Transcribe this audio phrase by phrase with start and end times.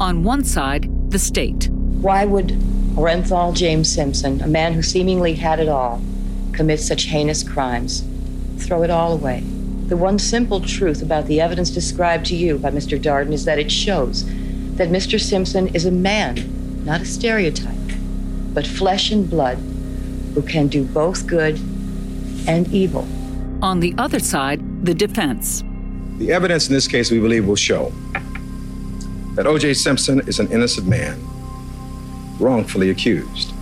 [0.00, 1.68] On one side, the state.
[1.68, 2.52] Why would
[2.96, 6.00] Orenthal James Simpson, a man who seemingly had it all,
[6.52, 8.02] commit such heinous crimes?
[8.56, 9.40] Throw it all away.
[9.88, 12.98] The one simple truth about the evidence described to you by Mr.
[12.98, 14.24] Darden is that it shows
[14.76, 15.20] that Mr.
[15.20, 17.76] Simpson is a man, not a stereotype,
[18.54, 19.58] but flesh and blood,
[20.32, 21.60] who can do both good
[22.48, 23.06] and evil.
[23.60, 25.62] On the other side, the defense.
[26.16, 27.92] The evidence in this case, we believe, will show
[29.34, 29.74] that O.J.
[29.74, 31.20] Simpson is an innocent man,
[32.38, 33.52] wrongfully accused.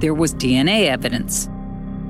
[0.00, 1.48] There was DNA evidence.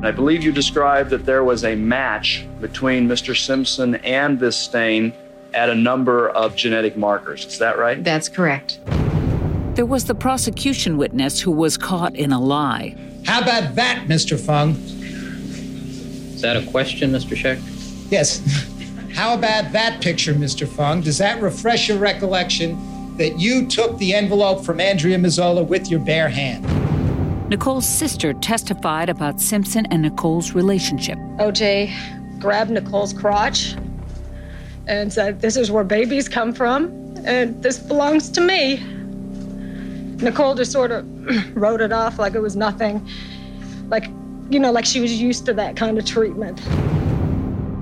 [0.02, 3.36] I believe you described that there was a match between Mr.
[3.36, 5.12] Simpson and this stain
[5.54, 7.46] at a number of genetic markers.
[7.46, 8.02] Is that right?
[8.02, 8.80] That's correct.
[9.74, 12.96] There was the prosecution witness who was caught in a lie.
[13.24, 14.38] How about that, Mr.
[14.38, 14.70] Fung?
[16.34, 17.36] Is that a question, Mr.
[17.36, 17.58] Scheck?
[18.10, 18.70] Yes.
[19.14, 20.66] How about that picture, Mr.
[20.66, 21.00] Fung?
[21.00, 26.00] Does that refresh your recollection that you took the envelope from Andrea Mazzola with your
[26.00, 26.64] bare hand?
[27.48, 31.16] Nicole's sister testified about Simpson and Nicole's relationship.
[31.38, 33.76] OJ grabbed Nicole's crotch
[34.88, 36.86] and said, This is where babies come from,
[37.24, 38.82] and this belongs to me.
[40.16, 41.06] Nicole just sort of
[41.56, 43.08] wrote it off like it was nothing.
[43.88, 44.06] Like,
[44.50, 46.60] you know, like she was used to that kind of treatment.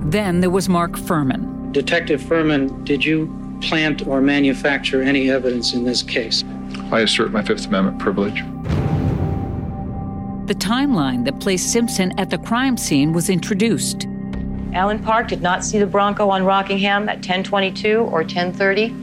[0.03, 1.71] Then there was Mark Fuhrman.
[1.71, 6.43] Detective Fuhrman, did you plant or manufacture any evidence in this case?
[6.91, 8.43] I assert my Fifth Amendment privilege.
[10.47, 14.07] The timeline that placed Simpson at the crime scene was introduced.
[14.73, 18.93] Allan Park did not see the Bronco on Rockingham at 1022 or 1030.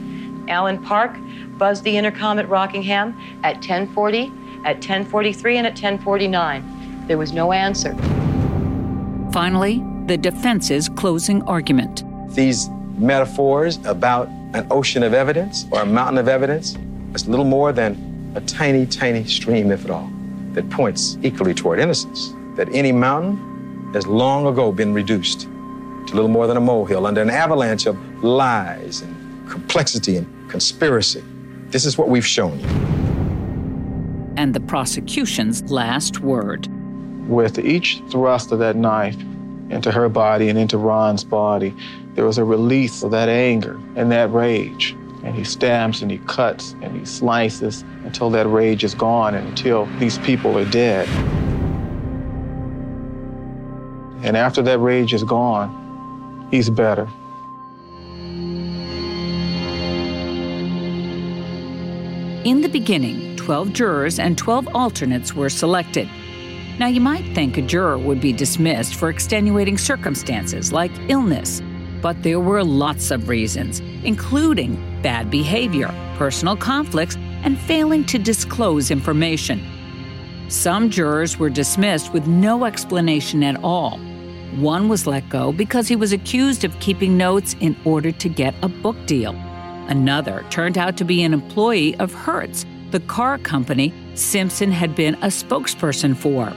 [0.49, 1.17] Allan Park
[1.57, 4.25] buzzed the intercom at Rockingham at 1040,
[4.65, 7.07] at 1043, and at 1049.
[7.07, 7.95] There was no answer.
[9.31, 12.03] Finally, the defense's closing argument.
[12.35, 12.67] These
[12.97, 16.77] metaphors about an ocean of evidence or a mountain of evidence
[17.15, 20.11] is little more than a tiny, tiny stream, if at all,
[20.51, 22.33] that points equally toward innocence.
[22.57, 27.21] That any mountain has long ago been reduced to little more than a molehill under
[27.21, 31.23] an avalanche of lies and complexity and conspiracy.
[31.69, 32.67] This is what we've shown you.
[34.35, 36.67] And the prosecution's last word.
[37.29, 39.15] With each thrust of that knife
[39.71, 41.73] into her body and into Ron's body,
[42.13, 44.95] there was a release of that anger and that rage.
[45.23, 49.47] And he stabs and he cuts and he slices until that rage is gone and
[49.47, 51.07] until these people are dead.
[54.23, 57.07] And after that rage is gone, he's better.
[62.43, 66.09] In the beginning, 12 jurors and 12 alternates were selected.
[66.81, 71.61] Now, you might think a juror would be dismissed for extenuating circumstances like illness,
[72.01, 78.89] but there were lots of reasons, including bad behavior, personal conflicts, and failing to disclose
[78.89, 79.63] information.
[80.49, 83.99] Some jurors were dismissed with no explanation at all.
[84.55, 88.55] One was let go because he was accused of keeping notes in order to get
[88.63, 89.35] a book deal.
[89.87, 95.13] Another turned out to be an employee of Hertz, the car company Simpson had been
[95.21, 96.51] a spokesperson for.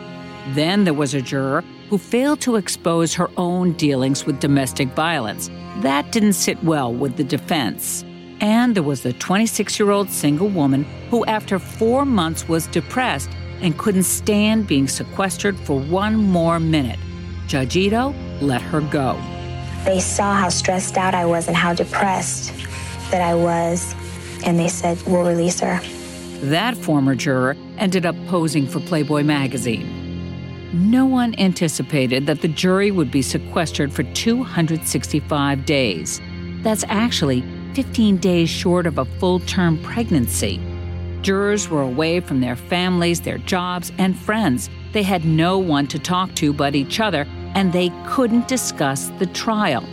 [0.48, 5.50] Then there was a juror who failed to expose her own dealings with domestic violence.
[5.78, 8.04] That didn't sit well with the defense.
[8.40, 13.30] And there was the 26 year old single woman who, after four months, was depressed
[13.60, 16.98] and couldn't stand being sequestered for one more minute.
[17.46, 19.14] Judge Ito let her go.
[19.84, 22.52] They saw how stressed out I was and how depressed
[23.10, 23.94] that I was,
[24.44, 25.80] and they said, We'll release her.
[26.40, 30.03] That former juror ended up posing for Playboy magazine.
[30.74, 36.20] No one anticipated that the jury would be sequestered for 265 days.
[36.62, 40.60] That's actually 15 days short of a full term pregnancy.
[41.22, 44.68] Jurors were away from their families, their jobs, and friends.
[44.90, 47.24] They had no one to talk to but each other,
[47.54, 49.84] and they couldn't discuss the trial.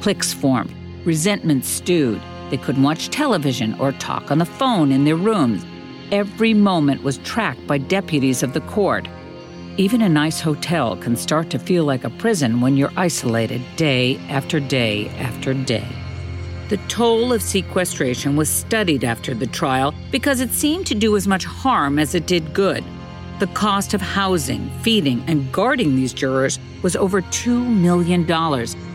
[0.00, 2.20] Cliques formed, resentment stewed.
[2.50, 5.64] They couldn't watch television or talk on the phone in their rooms.
[6.10, 9.06] Every moment was tracked by deputies of the court.
[9.78, 14.16] Even a nice hotel can start to feel like a prison when you're isolated day
[14.30, 15.86] after day after day.
[16.70, 21.28] The toll of sequestration was studied after the trial because it seemed to do as
[21.28, 22.82] much harm as it did good.
[23.38, 28.24] The cost of housing, feeding, and guarding these jurors was over $2 million,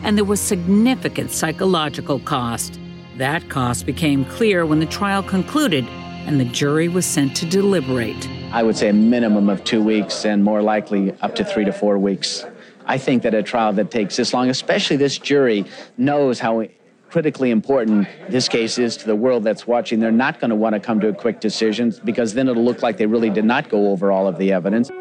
[0.04, 2.80] and there was significant psychological cost.
[3.18, 5.86] That cost became clear when the trial concluded
[6.26, 8.28] and the jury was sent to deliberate.
[8.54, 11.72] I would say a minimum of two weeks and more likely up to three to
[11.72, 12.46] four weeks.
[12.86, 15.64] I think that a trial that takes this long, especially this jury,
[15.98, 16.68] knows how
[17.10, 20.02] critically important this case is to the world that's watching.
[20.02, 22.82] They're not going to want to come to a quick decision because then it'll look
[22.82, 24.92] like they really did not go over all of the evidence.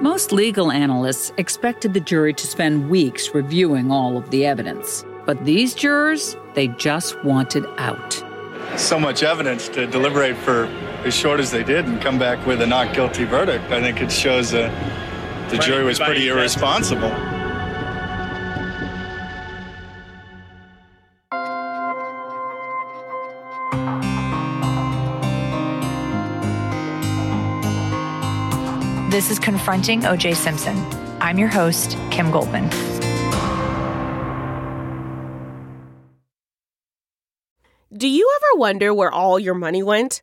[0.00, 5.04] Most legal analysts expected the jury to spend weeks reviewing all of the evidence.
[5.26, 8.22] But these jurors, they just wanted out.
[8.76, 10.66] So much evidence to deliberate for
[11.04, 13.64] as short as they did and come back with a not guilty verdict.
[13.70, 14.70] I think it shows that
[15.50, 17.10] the jury was pretty irresponsible.
[29.10, 30.76] This is Confronting OJ Simpson.
[31.20, 32.68] I'm your host, Kim Goldman.
[37.96, 40.22] Do you ever wonder where all your money went?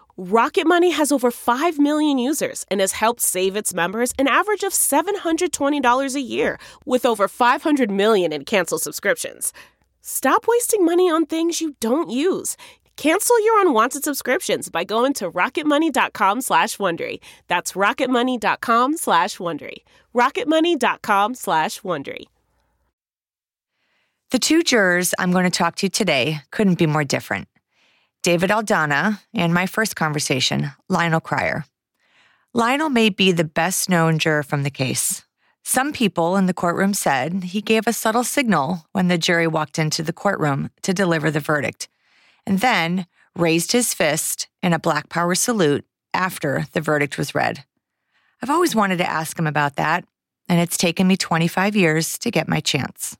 [0.17, 4.63] Rocket Money has over 5 million users and has helped save its members an average
[4.63, 9.53] of $720 a year, with over 500 million in canceled subscriptions.
[10.01, 12.57] Stop wasting money on things you don't use.
[12.97, 17.19] Cancel your unwanted subscriptions by going to rocketmoney.com slash Wondery.
[17.47, 19.77] That's rocketmoney.com slash Wondery.
[20.13, 22.25] rocketmoney.com slash Wondery.
[24.31, 27.47] The two jurors I'm going to talk to today couldn't be more different.
[28.23, 31.65] David Aldana and my first conversation, Lionel Cryer.
[32.53, 35.23] Lionel may be the best known juror from the case.
[35.63, 39.79] Some people in the courtroom said he gave a subtle signal when the jury walked
[39.79, 41.87] into the courtroom to deliver the verdict,
[42.45, 47.63] and then raised his fist in a Black Power salute after the verdict was read.
[48.41, 50.05] I've always wanted to ask him about that,
[50.47, 53.17] and it's taken me 25 years to get my chance.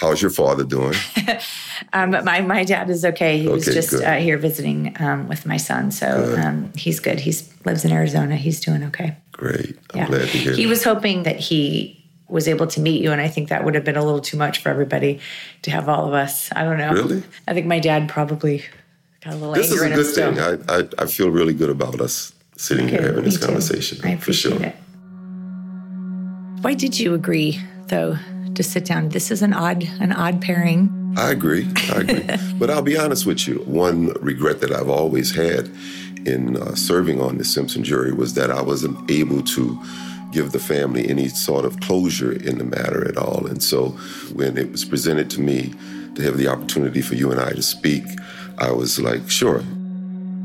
[0.00, 0.94] How's your father doing?
[1.92, 3.38] um, my my dad is okay.
[3.38, 6.38] He was just uh, here visiting um, with my son, so Good.
[6.38, 7.18] um, he's good.
[7.18, 7.34] He
[7.64, 8.36] lives in Arizona.
[8.36, 9.16] He's doing okay.
[9.32, 9.76] Great.
[9.92, 10.06] I'm Yeah.
[10.06, 10.68] glad to hear He that.
[10.68, 11.96] was hoping that he
[12.28, 14.36] was able to meet you, and I think that would have been a little too
[14.36, 15.18] much for everybody
[15.62, 16.48] to have all of us.
[16.54, 16.92] I don't know.
[16.92, 17.22] Really?
[17.48, 18.62] I think my dad probably
[19.24, 20.32] got a little This is a good still.
[20.32, 20.62] thing.
[20.68, 23.46] I, I, I feel really good about us sitting Okay, here having this too.
[23.46, 23.98] conversation.
[24.04, 24.62] I for sure.
[24.62, 24.76] it.
[26.62, 28.16] Why did you agree, though,
[28.58, 29.08] to sit down?
[29.08, 31.14] This is an odd, an odd pairing.
[31.16, 31.66] I agree.
[31.90, 32.54] I agree.
[32.58, 33.60] but I'll be honest with you.
[33.60, 35.70] One regret that I've always had
[36.26, 39.80] in uh, serving on the Simpson jury was that I wasn't able to
[40.32, 43.46] give the family any sort of closure in the matter at all.
[43.46, 43.90] And so
[44.34, 45.72] when it was presented to me
[46.16, 48.04] to have the opportunity for you and I to speak,
[48.58, 49.62] I was like, sure.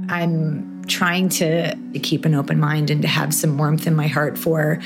[0.08, 4.38] I'm trying to keep an open mind and to have some warmth in my heart
[4.38, 4.80] for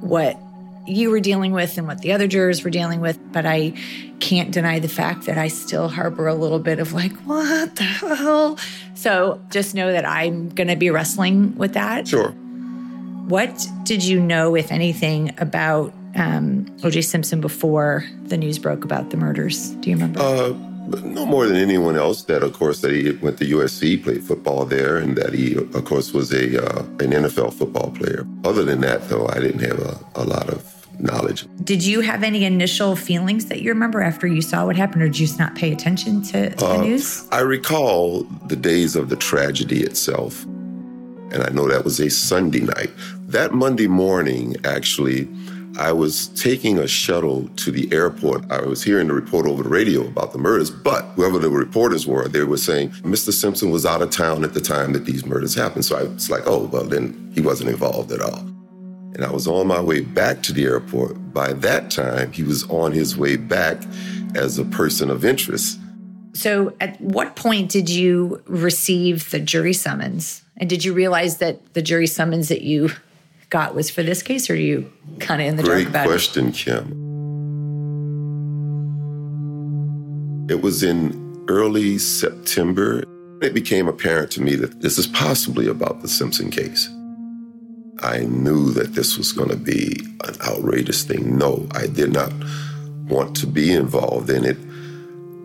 [0.00, 0.40] what
[0.86, 3.18] you were dealing with and what the other jurors were dealing with.
[3.32, 3.72] But I
[4.20, 7.84] can't deny the fact that I still harbor a little bit of like, what the
[7.84, 8.58] hell?
[8.94, 12.08] So just know that I'm going to be wrestling with that.
[12.08, 12.30] Sure.
[13.28, 19.10] What did you know, if anything, about um, OJ Simpson before the news broke about
[19.10, 19.70] the murders?
[19.70, 20.20] Do you remember?
[20.20, 20.54] Uh,
[21.02, 22.22] no more than anyone else.
[22.22, 25.84] That, of course, that he went to USC, played football there, and that he, of
[25.84, 28.26] course, was a uh, an NFL football player.
[28.44, 30.62] Other than that, though, I didn't have a, a lot of
[30.98, 31.46] knowledge.
[31.64, 35.06] Did you have any initial feelings that you remember after you saw what happened, or
[35.08, 37.26] did you just not pay attention to, to the Uh, news?
[37.32, 42.60] I recall the days of the tragedy itself, and I know that was a Sunday
[42.60, 42.90] night.
[43.28, 45.28] That Monday morning, actually,
[45.78, 48.50] I was taking a shuttle to the airport.
[48.50, 52.06] I was hearing the report over the radio about the murders, but whoever the reporters
[52.06, 53.30] were, they were saying Mr.
[53.30, 55.84] Simpson was out of town at the time that these murders happened.
[55.84, 58.42] So I was like, oh, well, then he wasn't involved at all.
[59.16, 61.32] And I was on my way back to the airport.
[61.32, 63.82] By that time, he was on his way back
[64.34, 65.80] as a person of interest.
[66.34, 70.42] So, at what point did you receive the jury summons?
[70.58, 72.90] And did you realize that the jury summons that you
[73.48, 76.06] got was for this case, or are you kind of in the dark Great about
[76.06, 76.90] question, Kim.
[80.50, 83.02] It was in early September.
[83.40, 86.90] It became apparent to me that this is possibly about the Simpson case.
[88.02, 91.38] I knew that this was going to be an outrageous thing.
[91.38, 92.32] No, I did not
[93.08, 94.56] want to be involved in it.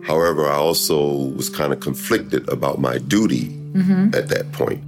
[0.04, 0.96] However, I also
[1.36, 3.58] was kind of conflicted about my duty?
[3.72, 4.14] Mhm.
[4.14, 4.80] at that point.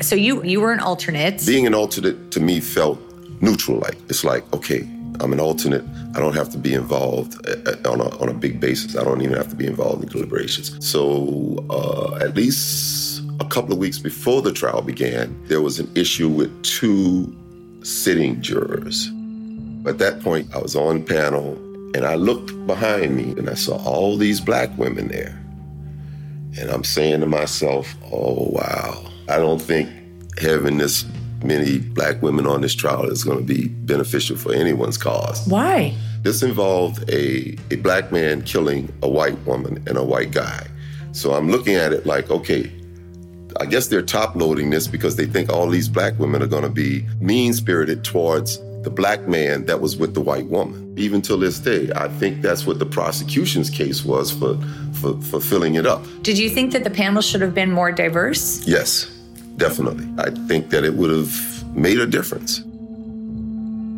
[0.00, 1.44] So you you were an alternate.
[1.44, 2.98] Being an alternate to me felt
[3.40, 3.78] neutral.
[3.78, 4.86] Like it's like, okay,
[5.20, 5.82] I'm an alternate.
[6.14, 8.94] I don't have to be involved uh, uh, on a, on a big basis.
[8.96, 10.70] I don't even have to be involved in deliberations.
[10.86, 15.90] So uh, at least a couple of weeks before the trial began, there was an
[15.94, 17.34] issue with two
[17.82, 19.10] sitting jurors.
[19.86, 21.54] At that point, I was on panel
[21.94, 25.40] and I looked behind me and I saw all these black women there.
[26.58, 29.90] And I'm saying to myself, oh, wow, I don't think
[30.38, 31.04] having this
[31.44, 35.46] many black women on this trial is going to be beneficial for anyone's cause.
[35.46, 35.94] Why?
[36.22, 40.66] This involved a, a black man killing a white woman and a white guy.
[41.12, 42.70] So I'm looking at it like, okay,
[43.60, 46.62] I guess they're top loading this because they think all these black women are going
[46.62, 50.94] to be mean spirited towards the black man that was with the white woman.
[50.96, 54.56] Even till this day, I think that's what the prosecution's case was for,
[55.00, 56.04] for, for filling it up.
[56.22, 58.66] Did you think that the panel should have been more diverse?
[58.66, 59.06] Yes,
[59.56, 60.08] definitely.
[60.18, 62.62] I think that it would have made a difference.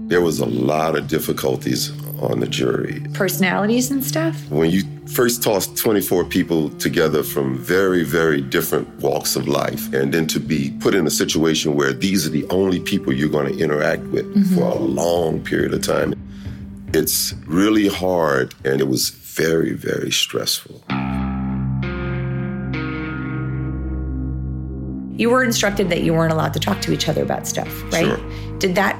[0.08, 3.02] There was a lot of difficulties on the jury.
[3.14, 4.36] Personalities and stuff?
[4.50, 10.12] When you first toss 24 people together from very, very different walks of life, and
[10.12, 13.52] then to be put in a situation where these are the only people you're going
[13.52, 14.54] to interact with mm-hmm.
[14.54, 16.14] for a long period of time,
[16.94, 20.82] it's really hard and it was very, very stressful.
[25.18, 28.06] You were instructed that you weren't allowed to talk to each other about stuff, right?
[28.06, 28.58] Sure.
[28.58, 28.96] Did that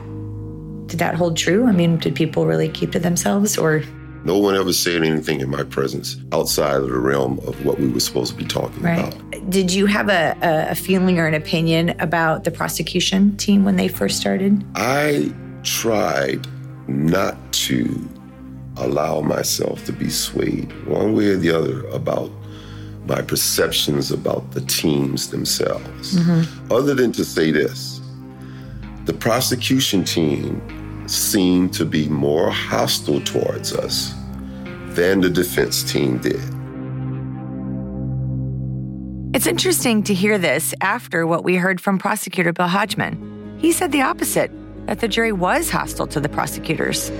[0.89, 1.67] did that hold true?
[1.67, 3.83] I mean, did people really keep to themselves or?
[4.25, 7.89] No one ever said anything in my presence outside of the realm of what we
[7.89, 9.15] were supposed to be talking right.
[9.15, 9.51] about.
[9.51, 13.87] Did you have a, a feeling or an opinion about the prosecution team when they
[13.87, 14.65] first started?
[14.75, 16.47] I tried
[16.89, 18.09] not to
[18.77, 22.31] allow myself to be swayed one way or the other about
[23.07, 26.17] my perceptions about the teams themselves.
[26.19, 26.73] Mm-hmm.
[26.73, 28.01] Other than to say this,
[29.07, 30.61] the prosecution team
[31.11, 34.15] seemed to be more hostile towards us
[34.95, 36.41] than the defense team did.
[39.35, 43.57] It's interesting to hear this after what we heard from prosecutor Bill Hodgman.
[43.59, 44.51] He said the opposite
[44.87, 47.11] that the jury was hostile to the prosecutors.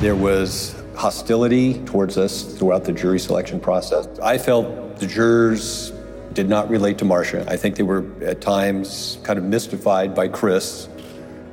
[0.00, 4.06] There was hostility towards us throughout the jury selection process.
[4.20, 5.92] I felt the jurors
[6.32, 7.44] did not relate to Marcia.
[7.48, 10.88] I think they were at times kind of mystified by Chris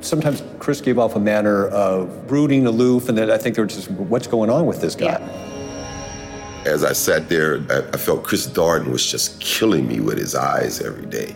[0.02, 3.68] sometimes Chris gave off a manner of brooding, aloof, and then I think they were
[3.68, 5.20] just, what's going on with this guy?
[5.20, 6.64] Yeah.
[6.66, 10.82] As I sat there, I, felt Chris Darden was just killing me with his eyes
[10.82, 11.34] every day,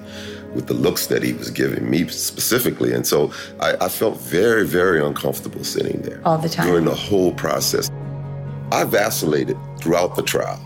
[0.54, 2.92] with the looks that he was giving me specifically.
[2.92, 6.22] And so I, I felt very, very uncomfortable sitting there.
[6.26, 6.68] All the time.
[6.68, 7.90] During the whole process.
[8.74, 10.60] I vacillated throughout the trial.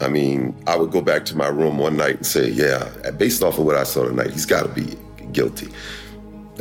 [0.00, 3.42] I mean, I would go back to my room one night and say, yeah, based
[3.42, 4.98] off of what I saw tonight, he's got to be
[5.32, 5.68] guilty.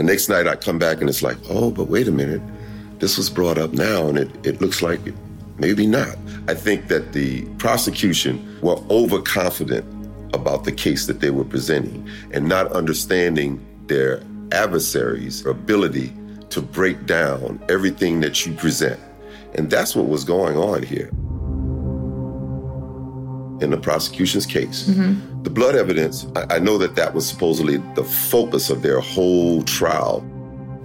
[0.02, 2.42] The next night I come back and it's like, oh, but wait a minute.
[2.98, 5.14] This was brought up now and it, it looks like it,
[5.60, 6.18] maybe not.
[6.48, 9.86] I think that the prosecution were overconfident
[10.34, 16.12] about the case that they were presenting and not understanding their adversaries' ability
[16.50, 19.00] to break down everything that you present.
[19.54, 21.12] And that's what was going on here
[23.62, 24.88] in the prosecution's case.
[24.88, 25.44] Mm-hmm.
[25.44, 29.64] The blood evidence, I, I know that that was supposedly the focus of their whole
[29.64, 30.26] trial.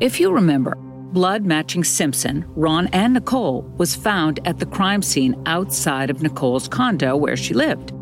[0.01, 0.77] If you remember,
[1.13, 6.69] blood matching Simpson, Ron, and Nicole was found at the crime scene outside of Nicole's
[6.69, 7.93] condo where she lived.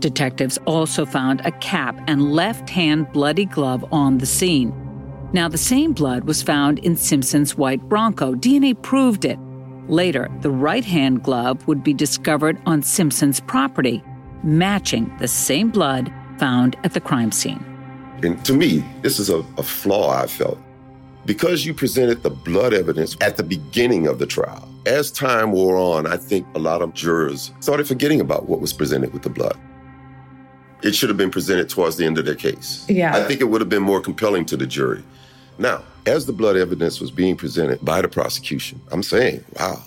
[0.00, 4.72] Detectives also found a cap and left hand bloody glove on the scene.
[5.32, 8.34] Now, the same blood was found in Simpson's white Bronco.
[8.34, 9.38] DNA proved it,
[9.88, 14.02] Later, the right hand glove would be discovered on Simpson's property,
[14.42, 17.64] matching the same blood found at the crime scene.
[18.22, 20.58] And to me, this is a, a flaw I felt.
[21.26, 25.76] Because you presented the blood evidence at the beginning of the trial, as time wore
[25.76, 29.30] on, I think a lot of jurors started forgetting about what was presented with the
[29.30, 29.58] blood.
[30.82, 32.84] It should have been presented towards the end of their case.
[32.88, 33.16] Yeah.
[33.16, 35.02] I think it would have been more compelling to the jury.
[35.58, 39.82] Now, as the blood evidence was being presented by the prosecution, I'm saying, wow,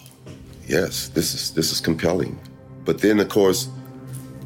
[0.68, 2.40] yes, this is this is compelling.
[2.86, 3.70] But then of course,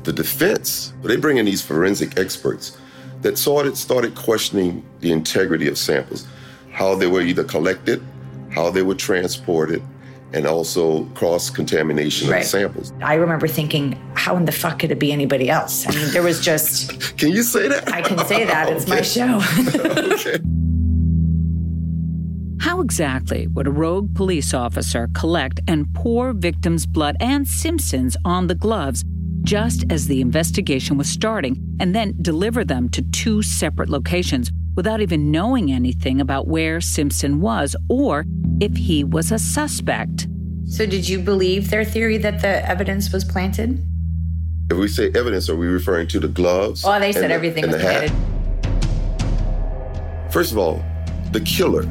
[0.04, 2.78] the defense, they bring in these forensic experts
[3.22, 6.28] that started started questioning the integrity of samples,
[6.72, 8.01] how they were either collected,
[8.50, 9.82] how they were transported,
[10.34, 12.38] and also cross contamination right.
[12.38, 12.94] of the samples.
[13.04, 15.88] I remember thinking, how in the fuck could it be anybody else?
[15.88, 17.18] I mean, there was just.
[17.18, 17.94] can you say that?
[17.94, 18.70] I can say that.
[18.70, 19.42] It's my show.
[20.13, 20.40] okay.
[22.72, 28.48] How exactly would a rogue police officer collect and pour victims' blood and Simpson's on
[28.48, 29.04] the gloves
[29.42, 35.01] just as the investigation was starting and then deliver them to two separate locations without
[35.01, 38.24] even knowing anything about where Simpson was or
[38.62, 40.30] if he was a suspect.
[40.63, 43.86] So, did you believe their theory that the evidence was planted?
[44.72, 46.86] If we say evidence, are we referring to the gloves?
[46.86, 48.12] Oh, they said and the- everything and was the hat?
[48.72, 50.32] planted.
[50.32, 50.82] First of all,
[51.34, 51.86] the killer,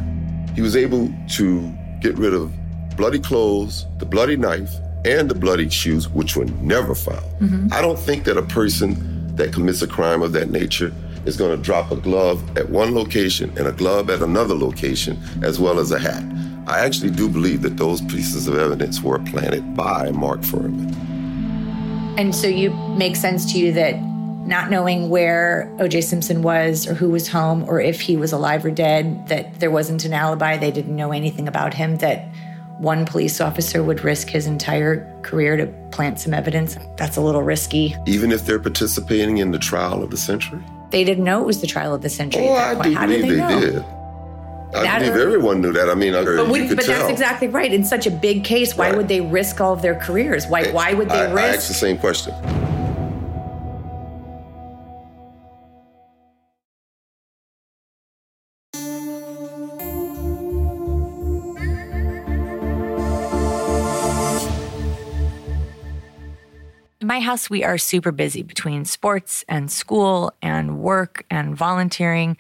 [0.55, 2.53] he was able to get rid of
[2.97, 4.71] bloody clothes, the bloody knife,
[5.05, 7.25] and the bloody shoes, which were never found.
[7.41, 7.73] Mhm.
[7.73, 10.93] I don't think that a person that commits a crime of that nature
[11.25, 15.19] is going to drop a glove at one location and a glove at another location,
[15.43, 16.23] as well as a hat.
[16.67, 20.95] I actually do believe that those pieces of evidence were planted by Mark Fuhrman.
[22.19, 23.95] And so, you make sense to you that
[24.47, 28.65] not knowing where OJ Simpson was or who was home or if he was alive
[28.65, 32.27] or dead, that there wasn't an alibi, they didn't know anything about him, that
[32.79, 36.79] one police officer would risk his entire career to plant some evidence.
[36.97, 37.95] That's a little risky.
[38.07, 40.61] Even if they're participating in the trial of the century?
[40.91, 42.49] They didn't know it was the trial of the century.
[42.49, 42.85] Oh, at that I point.
[42.87, 43.61] do How believe did they, know?
[43.61, 43.85] did.
[44.75, 45.91] I That- believe everyone knew that.
[45.91, 47.73] I mean, I, But, we, but that's exactly right.
[47.73, 50.47] In such a big case, why would they risk all of their careers?
[50.47, 51.59] Why why would they I, I risk?
[51.59, 52.33] asked the same question.
[67.21, 72.39] My house, we are super busy between sports and school and work and volunteering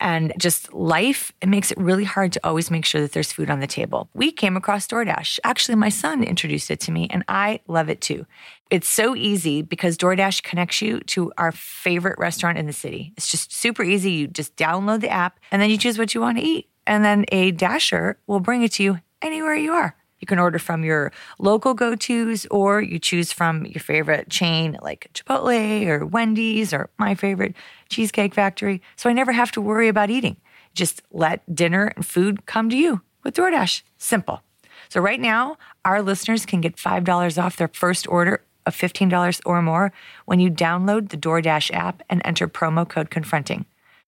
[0.00, 1.32] and just life.
[1.40, 4.08] It makes it really hard to always make sure that there's food on the table.
[4.14, 5.38] We came across DoorDash.
[5.44, 8.26] Actually, my son introduced it to me, and I love it too.
[8.68, 13.12] It's so easy because DoorDash connects you to our favorite restaurant in the city.
[13.16, 14.10] It's just super easy.
[14.10, 16.68] You just download the app and then you choose what you want to eat.
[16.84, 19.94] And then a Dasher will bring it to you anywhere you are.
[20.20, 24.78] You can order from your local go tos or you choose from your favorite chain
[24.82, 27.54] like Chipotle or Wendy's or my favorite
[27.88, 28.82] Cheesecake Factory.
[28.96, 30.36] So I never have to worry about eating.
[30.74, 33.82] Just let dinner and food come to you with DoorDash.
[33.98, 34.42] Simple.
[34.88, 39.62] So right now, our listeners can get $5 off their first order of $15 or
[39.62, 39.92] more
[40.24, 43.64] when you download the DoorDash app and enter promo code confronting.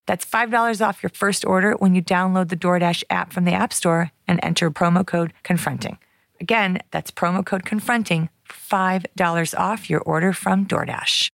[0.08, 3.74] That's $5 off your first order when you download the DoorDash app from the App
[3.74, 5.98] Store and enter promo code confronting.
[6.40, 11.28] Again, that's promo code confronting $5 off your order from DoorDash.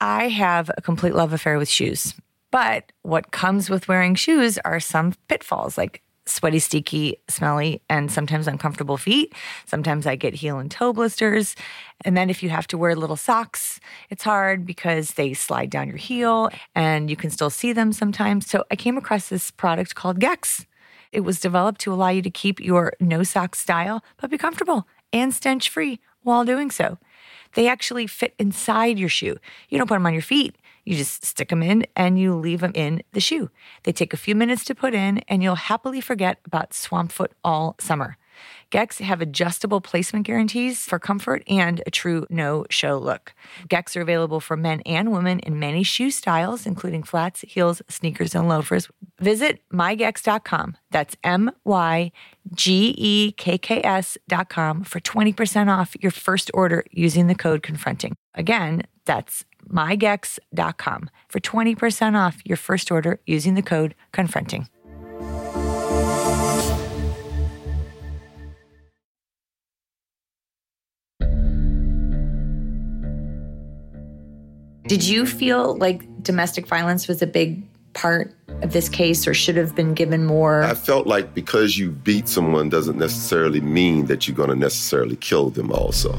[0.00, 2.14] I have a complete love affair with shoes,
[2.52, 8.46] but what comes with wearing shoes are some pitfalls like sweaty, sticky, smelly, and sometimes
[8.46, 9.34] uncomfortable feet.
[9.66, 11.56] Sometimes I get heel and toe blisters.
[12.04, 15.88] And then if you have to wear little socks, it's hard because they slide down
[15.88, 18.46] your heel and you can still see them sometimes.
[18.46, 20.66] So I came across this product called Gekks.
[21.12, 24.86] It was developed to allow you to keep your no sock style, but be comfortable
[25.12, 26.98] and stench free while doing so.
[27.54, 29.36] They actually fit inside your shoe.
[29.68, 30.54] You don't put them on your feet.
[30.84, 33.50] You just stick them in and you leave them in the shoe.
[33.84, 37.32] They take a few minutes to put in and you'll happily forget about swamp foot
[37.44, 38.16] all summer.
[38.70, 43.34] Gekks have adjustable placement guarantees for comfort and a true no show look.
[43.68, 48.34] Gekks are available for men and women in many shoe styles, including flats, heels, sneakers,
[48.34, 48.88] and loafers.
[49.20, 50.76] Visit mygekks.com.
[50.90, 52.12] That's M Y
[52.54, 58.16] G E K K S.com for 20% off your first order using the code confronting.
[58.34, 64.68] Again, that's mygekks.com for 20% off your first order using the code confronting.
[74.90, 79.56] Did you feel like domestic violence was a big part of this case or should
[79.56, 80.64] have been given more?
[80.64, 85.14] I felt like because you beat someone doesn't necessarily mean that you're going to necessarily
[85.14, 86.18] kill them also.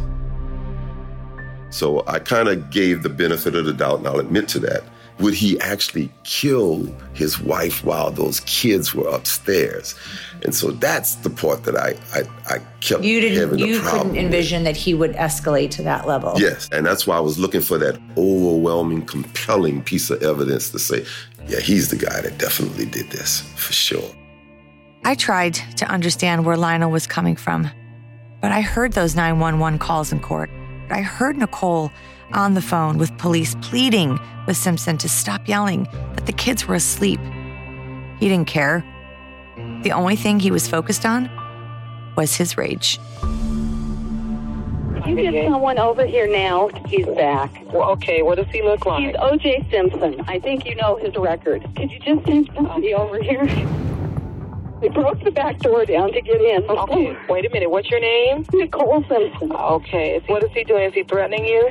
[1.72, 4.84] So I kind of gave the benefit of the doubt, and I'll admit to that.
[5.20, 9.94] Would he actually kill his wife while those kids were upstairs?
[10.44, 13.82] And so that's the part that I I, I kept you didn't having you a
[13.82, 16.34] problem couldn't envision that he would escalate to that level.
[16.38, 20.80] Yes, and that's why I was looking for that overwhelming, compelling piece of evidence to
[20.80, 21.06] say,
[21.48, 24.10] yeah, he's the guy that definitely did this for sure.
[25.04, 27.70] I tried to understand where Lionel was coming from,
[28.42, 30.50] but I heard those 911 calls in court.
[30.92, 31.92] I heard Nicole
[32.34, 35.84] on the phone with police pleading with Simpson to stop yelling
[36.16, 37.20] that the kids were asleep.
[38.20, 38.86] He didn't care.
[39.84, 41.30] The only thing he was focused on
[42.16, 43.00] was his rage.
[45.06, 46.70] You get someone over here now.
[46.88, 47.52] He's back.
[47.74, 49.04] Well, okay, what does he look like?
[49.04, 49.68] He's O.J.
[49.70, 50.22] Simpson.
[50.28, 51.64] I think you know his record.
[51.76, 53.46] Could you just send somebody over here?
[54.82, 56.64] We broke the back door down to get in.
[56.68, 57.70] Okay, wait a minute.
[57.70, 58.44] What's your name?
[58.52, 59.52] Nicole Simpson.
[59.52, 60.16] Okay.
[60.16, 60.86] Is he, what is he doing?
[60.90, 61.70] Is he threatening you?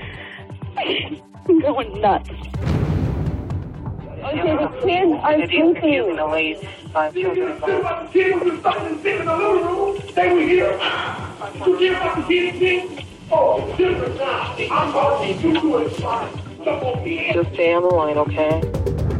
[0.76, 2.30] I'm going nuts.
[4.20, 6.16] Okay, the kids are sleeping.
[6.16, 7.60] the late uh, five children.
[8.12, 9.98] Kids was fucking sitting in the living room.
[10.14, 10.72] They were here.
[11.66, 13.06] You can't fucking see anything.
[13.32, 14.54] Oh, it's different now.
[14.70, 16.32] I'm talking to you and it's fine.
[16.64, 17.32] Jump on me.
[17.32, 19.19] Just stay on the line, okay?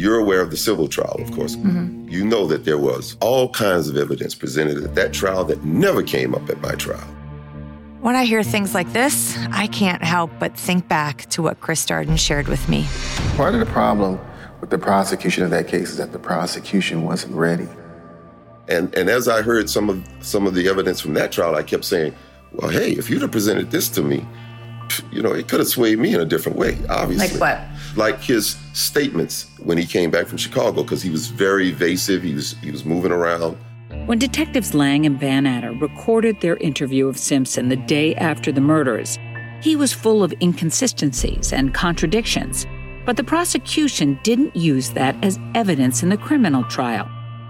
[0.00, 1.56] You're aware of the civil trial, of course.
[1.56, 1.78] Mm-hmm.
[1.78, 2.08] Mm-hmm.
[2.08, 6.02] You know that there was all kinds of evidence presented at that trial that never
[6.02, 7.06] came up at my trial.
[8.00, 11.84] When I hear things like this, I can't help but think back to what Chris
[11.84, 12.86] Darden shared with me.
[13.36, 14.18] Part of the problem
[14.62, 17.68] with the prosecution of that case is that the prosecution wasn't ready.
[18.68, 21.62] And and as I heard some of some of the evidence from that trial, I
[21.62, 22.14] kept saying,
[22.52, 24.26] "Well, hey, if you'd have presented this to me,
[25.12, 27.79] you know, it could have swayed me in a different way." Obviously, Like what?
[27.96, 32.22] Like his statements when he came back from Chicago, because he was very evasive.
[32.22, 33.56] He was he was moving around.
[34.06, 39.18] When detectives Lange and Vannatter recorded their interview of Simpson the day after the murders,
[39.62, 42.66] he was full of inconsistencies and contradictions.
[43.04, 47.06] But the prosecution didn't use that as evidence in the criminal trial.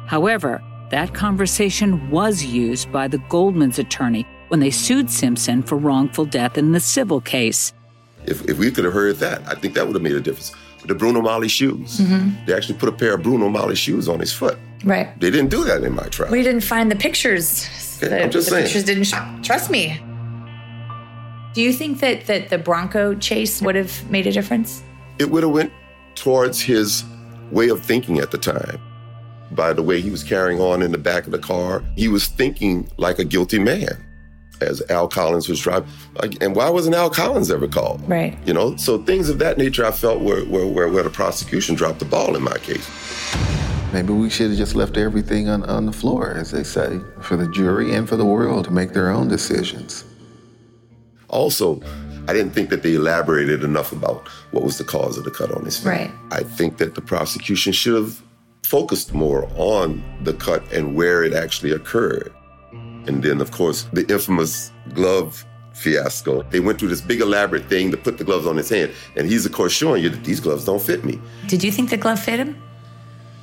[0.07, 6.25] However, that conversation was used by the Goldman's attorney when they sued Simpson for wrongful
[6.25, 7.73] death in the civil case.
[8.27, 10.53] If, if we could have heard that, I think that would have made a difference.
[10.87, 11.99] The Bruno Magli shoes.
[12.01, 12.47] Mhm.
[12.47, 14.59] They actually put a pair of Bruno Magli shoes on his foot.
[14.85, 15.09] Right.
[15.21, 16.31] They didn't do that in my trial.
[16.31, 17.69] We didn't find the pictures.
[18.01, 18.65] The, I'm just the saying.
[18.65, 19.15] pictures didn't sh-
[19.47, 20.01] trust me.
[21.53, 24.83] Do you think that, that the Bronco chase would have made a difference?
[25.19, 25.73] It would have went
[26.15, 27.05] towards his
[27.51, 28.81] way of thinking at the time.
[29.51, 32.27] By the way he was carrying on in the back of the car, he was
[32.27, 34.03] thinking like a guilty man.
[34.61, 35.89] As Al Cowlings was driving,
[36.21, 38.07] Like, and why wasn't Al Cowlings ever called?
[38.09, 38.37] Right.
[38.47, 41.75] You know, so things of that nature I felt were, were, were where the prosecution
[41.75, 42.87] dropped the ball in my case.
[43.93, 47.37] Maybe we should have just left everything on, on the floor, as they say, for
[47.37, 50.05] the jury and for the world to make their own decisions.
[51.29, 51.81] Also,
[52.29, 55.51] I didn't think that they elaborated enough about what was the cause of the cut
[55.53, 55.87] on his face.
[55.87, 56.11] Right.
[56.31, 58.23] I think that the prosecution should have
[58.63, 62.33] focused more on the cut and where it actually occurred.
[63.07, 66.43] And then, of course, the infamous glove fiasco.
[66.51, 68.93] They went through this big elaborate thing to put the gloves on his hand.
[69.17, 71.21] And he's, of course, showing you that these gloves don't fit me.
[71.47, 72.61] Did you think the glove fit him?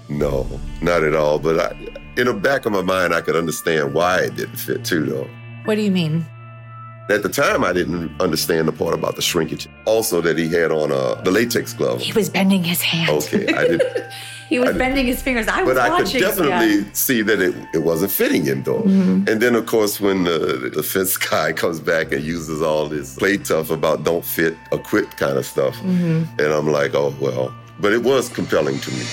[0.09, 0.47] No,
[0.81, 1.39] not at all.
[1.39, 1.71] But I,
[2.15, 5.27] in the back of my mind, I could understand why it didn't fit too, though.
[5.65, 6.25] What do you mean?
[7.09, 9.67] At the time, I didn't understand the part about the shrinkage.
[9.85, 12.01] Also, that he had on uh, the latex glove.
[12.01, 13.09] He was bending his hand.
[13.09, 13.81] Okay, I did.
[14.49, 15.47] He was I- bending his fingers.
[15.47, 16.83] I was watching but I could definitely yeah.
[16.93, 18.81] see that it, it wasn't fitting him, though.
[18.83, 19.27] Mhm.
[19.29, 23.15] And then, of course, when the, the defense guy comes back and uses all this
[23.15, 25.75] play tough about don't fit, acquit kind of stuff.
[25.77, 26.27] Mhm.
[26.39, 27.53] And I'm like, oh, well.
[27.79, 29.03] But it was compelling to me.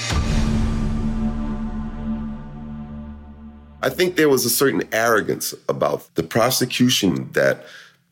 [3.82, 7.66] I think there was a certain arrogance about the prosecution that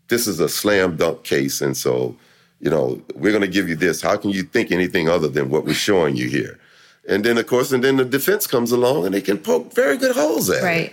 [0.08, 1.62] this is a slam dunk case.
[1.62, 2.14] And so,
[2.60, 4.02] you know, we're going to give you this.
[4.02, 6.58] How can you think anything other than what we're showing you here?
[7.08, 9.96] And then, of course, and then the defense comes along and they can poke very
[9.96, 10.64] good holes at it.
[10.64, 10.92] Right.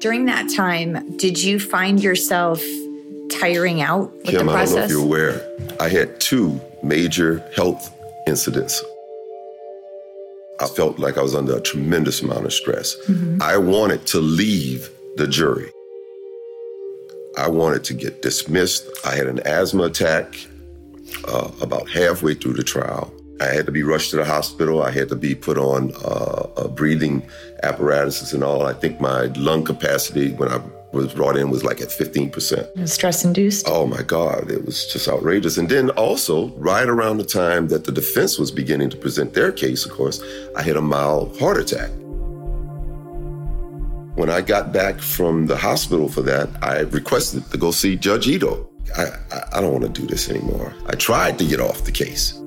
[0.00, 2.60] During that time, did you find yourself
[3.30, 5.46] tiring out with Kim, the I don't know if you're aware.
[5.78, 7.94] I had two major health
[8.26, 8.82] incidents.
[10.58, 12.96] I felt like I was under a tremendous amount of stress.
[13.06, 13.40] Mhm.
[13.40, 15.70] I wanted to leave the jury.
[17.38, 18.84] I wanted to get dismissed.
[19.04, 20.34] I had an asthma attack
[21.26, 23.12] uh, about halfway through the trial.
[23.40, 24.82] I had to be rushed to the hospital.
[24.82, 27.26] I had to be put on uh, breathing
[27.62, 28.66] apparatuses and all.
[28.66, 30.60] I think my lung capacity when I
[30.92, 32.88] was brought in was like at 15%.
[32.88, 33.66] Stress induced?
[33.68, 35.56] Oh my God, it was just outrageous.
[35.56, 39.52] And then also, right around the time that the defense was beginning to present their
[39.52, 40.22] case, of course,
[40.56, 41.90] I had a mild heart attack.
[44.16, 48.26] When I got back from the hospital for that, I requested to go see Judge
[48.26, 48.68] Ito.
[48.98, 50.74] I, I, I don't want to do this anymore.
[50.86, 52.39] I tried to get off the case.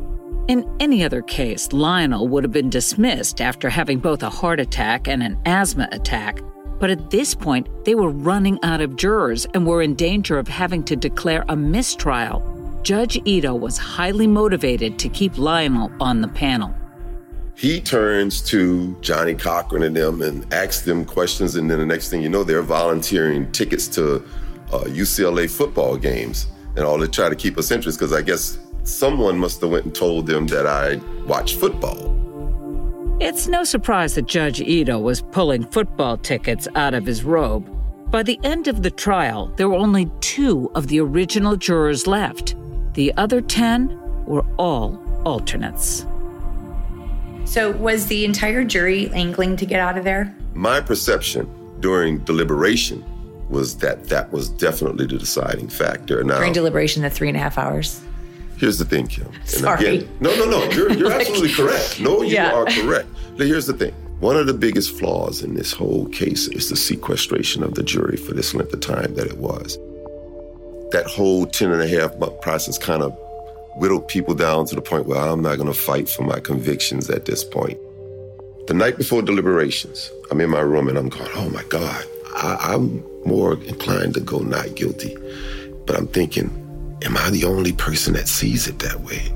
[0.49, 5.07] In any other case, Lionel would have been dismissed after having both a heart attack
[5.07, 6.41] and an asthma attack.
[6.79, 10.49] But at this point, they were running out of jurors and were in danger of
[10.49, 12.41] having to declare a mistrial.
[12.83, 16.75] Judge Ito was highly motivated to keep Lionel on the panel.
[17.55, 22.09] He turns to Johnnie Cochran and them and asks them questions, and then the next
[22.09, 24.15] thing you know, they're volunteering tickets to
[24.73, 27.97] uh, UCLA football games and all to try to keep us interested.
[27.97, 32.11] Because I guess someone must have went and told them that I watched football.
[33.19, 37.69] It's no surprise that Judge Ito was pulling football tickets out of his robe.
[38.11, 42.55] By the end of the trial, there were only two of the original jurors left.
[42.93, 46.05] The other 10 were all alternates.
[47.45, 50.35] So, was the entire jury angling to get out of there?
[50.53, 53.03] My perception during deliberation
[53.49, 56.23] was that that was definitely the deciding factor.
[56.23, 58.01] Now, During deliberation, the three and a half hours.
[58.57, 59.27] Here's the thing, Kim.
[59.27, 59.97] And Sorry.
[59.97, 60.63] Again, no, no, no.
[60.71, 61.99] You're, you're absolutely correct.
[61.99, 62.53] No, you Yeah.
[62.53, 63.07] are correct.
[63.37, 63.93] Now, here's the thing.
[64.19, 68.15] One of the biggest flaws in this whole case is the sequestration of the jury
[68.15, 69.77] for this length of time that it was.
[70.91, 73.11] That whole 10 and a half month process kind of
[73.75, 77.09] whittled people down to the point where I'm not going to fight for my convictions
[77.09, 77.77] at this point.
[78.67, 82.57] The night before deliberations, I'm in my room and I'm going, oh my God, I,
[82.75, 85.17] I'm more inclined to go not guilty.
[85.85, 86.49] But I'm thinking,
[87.03, 89.31] am I the only person that sees it that way?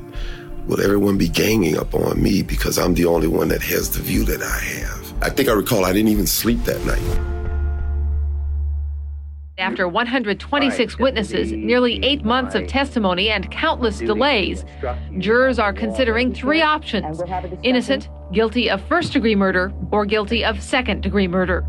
[0.67, 4.01] Will everyone be ganging up on me because I'm the only one that has the
[4.01, 5.13] view that I have?
[5.21, 7.37] I think I recall I didn't even sleep that night.
[9.57, 14.63] After 126 witnesses, nearly eight months of testimony, and countless delays,
[15.17, 17.23] jurors are considering three options
[17.63, 21.65] innocent, guilty of first degree murder, or guilty of second degree murder.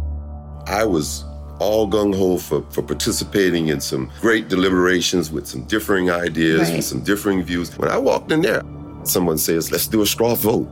[0.66, 1.24] I was
[1.58, 6.76] all gung ho for, for participating in some great deliberations with some differing ideas, Right.
[6.76, 7.76] with some differing views.
[7.76, 8.62] When I walked in there,
[9.04, 10.68] someone says, let's do a straw vote.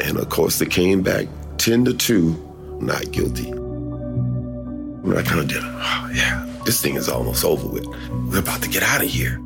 [0.00, 1.26] And of course, it came back
[1.58, 3.50] 10 to 2, not guilty.
[3.50, 7.84] And I kind of did, oh, yeah, this thing is almost over with.
[8.30, 9.38] We're about to get out of here.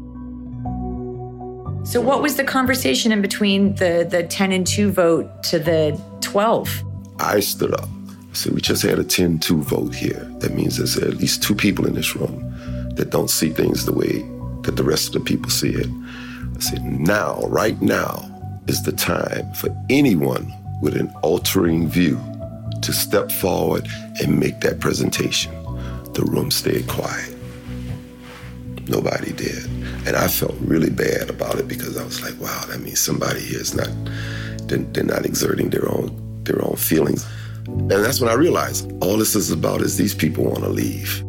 [1.84, 5.98] So, what was the conversation in between the the ten and two vote to the
[6.20, 6.68] twelve?
[7.20, 7.88] I stood up.
[8.36, 10.30] Said, we just had a 10 2 vote here.
[10.40, 12.42] That means there's at least two people in this room
[12.96, 14.28] that don't see things the way
[14.62, 15.86] that the rest of the people see it.
[15.86, 18.30] I said, now, right now,
[18.66, 22.20] is the time for anyone with an altering view
[22.82, 23.88] to step forward
[24.20, 25.52] and make that presentation.
[26.12, 27.34] The room stayed quiet.
[28.86, 29.64] Nobody did.
[30.06, 33.40] And I felt really bad about it because I was like, wow, that means somebody
[33.40, 33.88] here is not,
[34.68, 37.26] they're, they're not exerting their own, their own feelings.
[37.66, 41.24] And that's when I realized all this is about is these people want to leave.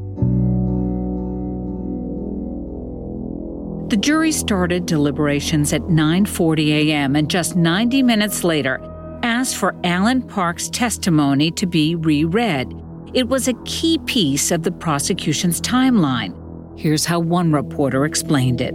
[3.90, 7.16] The jury started deliberations at 9:40 a.m.
[7.16, 8.80] and just 90 minutes later
[9.24, 12.74] asked for Allan Park's testimony to be reread.
[13.14, 16.34] It was a key piece of the prosecution's timeline.
[16.78, 18.74] Here's how one reporter explained it.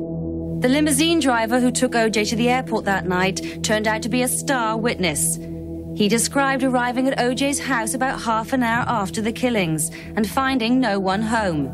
[0.63, 4.23] The limousine driver who took OJ to the airport that night turned out to be
[4.23, 5.39] a star witness.
[5.95, 10.81] He described arriving at OJ's house about half an hour after the killings and finding
[10.81, 11.65] no one home.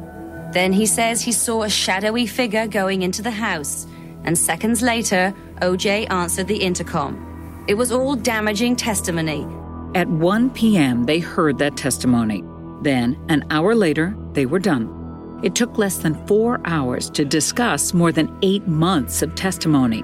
[0.52, 3.86] Then he says he saw a shadowy figure going into the house,
[4.24, 7.64] and seconds later, OJ answered the intercom.
[7.68, 9.46] It was all damaging testimony.
[9.94, 12.42] At 1 p.m., they heard that testimony.
[12.82, 15.40] Then, an hour later, they were done.
[15.44, 20.02] It took less than four hours to discuss more than eight months of testimony.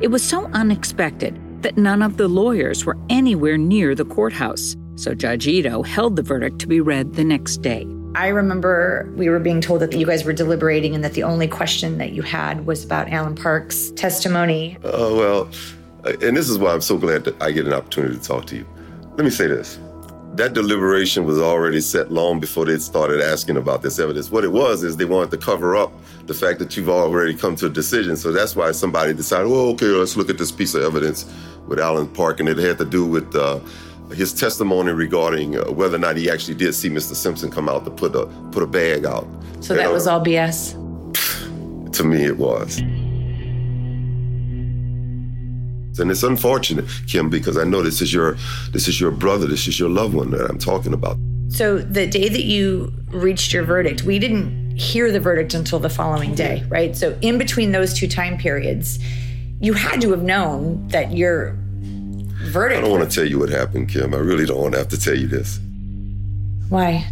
[0.00, 5.14] It was so unexpected that none of the lawyers were anywhere near the courthouse, so
[5.14, 7.86] Judge Ito held the verdict to be read the next day.
[8.14, 11.46] I remember we were being told that you guys were deliberating and that the only
[11.46, 14.76] question that you had was about Allan Park's testimony.
[14.82, 15.50] Oh, well,
[16.04, 18.46] uh, and this is why I'm so glad that I get an opportunity to talk
[18.46, 18.66] to you.
[19.16, 19.78] Let me say this.
[20.40, 24.30] That deliberation was already set long before they started asking about this evidence.
[24.30, 25.92] What it was is they wanted to cover up
[26.24, 28.16] the fact that you've already come to a decision.
[28.16, 31.30] So that's why somebody decided, well, okay, let's look at this piece of evidence
[31.68, 33.60] with Allan Park, and it had to do with uh,
[34.14, 37.14] his testimony regarding uh, whether or not he actually did see Mr.
[37.14, 39.28] Simpson come out to put a put a bag out.
[39.60, 40.72] So that And, uh, was all BS.
[41.92, 42.80] to me, it was.
[46.00, 48.36] And it's unfortunate, Kim, because I know this is your
[48.72, 51.16] this is your brother, this is your loved one that I'm talking about.
[51.48, 55.90] So the day that you reached your verdict, we didn't hear the verdict until the
[55.90, 56.96] following day, right?
[56.96, 58.98] So in between those two time periods,
[59.60, 61.56] you had to have known that your
[62.44, 62.78] verdict.
[62.78, 64.14] I don't want to tell you what happened, Kim.
[64.14, 65.60] I really don't want to have to tell you this.
[66.68, 67.04] Why?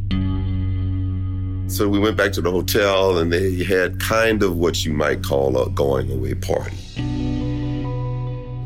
[1.68, 5.22] So we went back to the hotel and they had kind of what you might
[5.22, 6.76] call a going away party.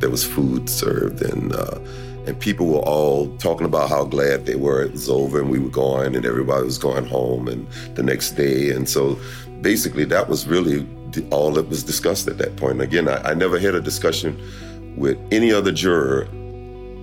[0.03, 1.79] There was food served and uh,
[2.27, 5.61] and people were all talking about how glad they were it was over and we
[5.61, 8.71] were going and everybody was going home and the next day.
[8.71, 9.17] And so
[9.61, 10.85] basically that was really
[11.31, 12.81] all that was discussed at that point.
[12.81, 14.43] Again, I, I never had a discussion
[14.97, 16.25] with any other juror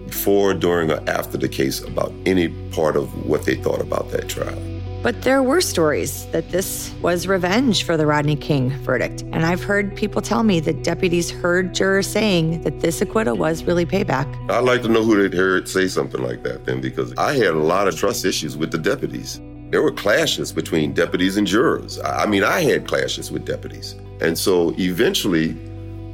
[0.08, 4.28] before, during, or after the case about any part of what they thought about that
[4.28, 4.79] trial.
[5.02, 9.22] But there were stories that this was revenge for the Rodney King verdict.
[9.32, 13.64] And I've heard people tell me that deputies heard jurors saying that this acquittal was
[13.64, 14.28] really payback.
[14.52, 17.54] I'd like to know who they'd heard say something like that then, because I had
[17.54, 19.40] a lot of trust issues with the deputies.
[19.70, 21.98] There were clashes between deputies and jurors.
[22.04, 23.96] I mean, I had clashes with deputies.
[24.20, 25.56] And so eventually,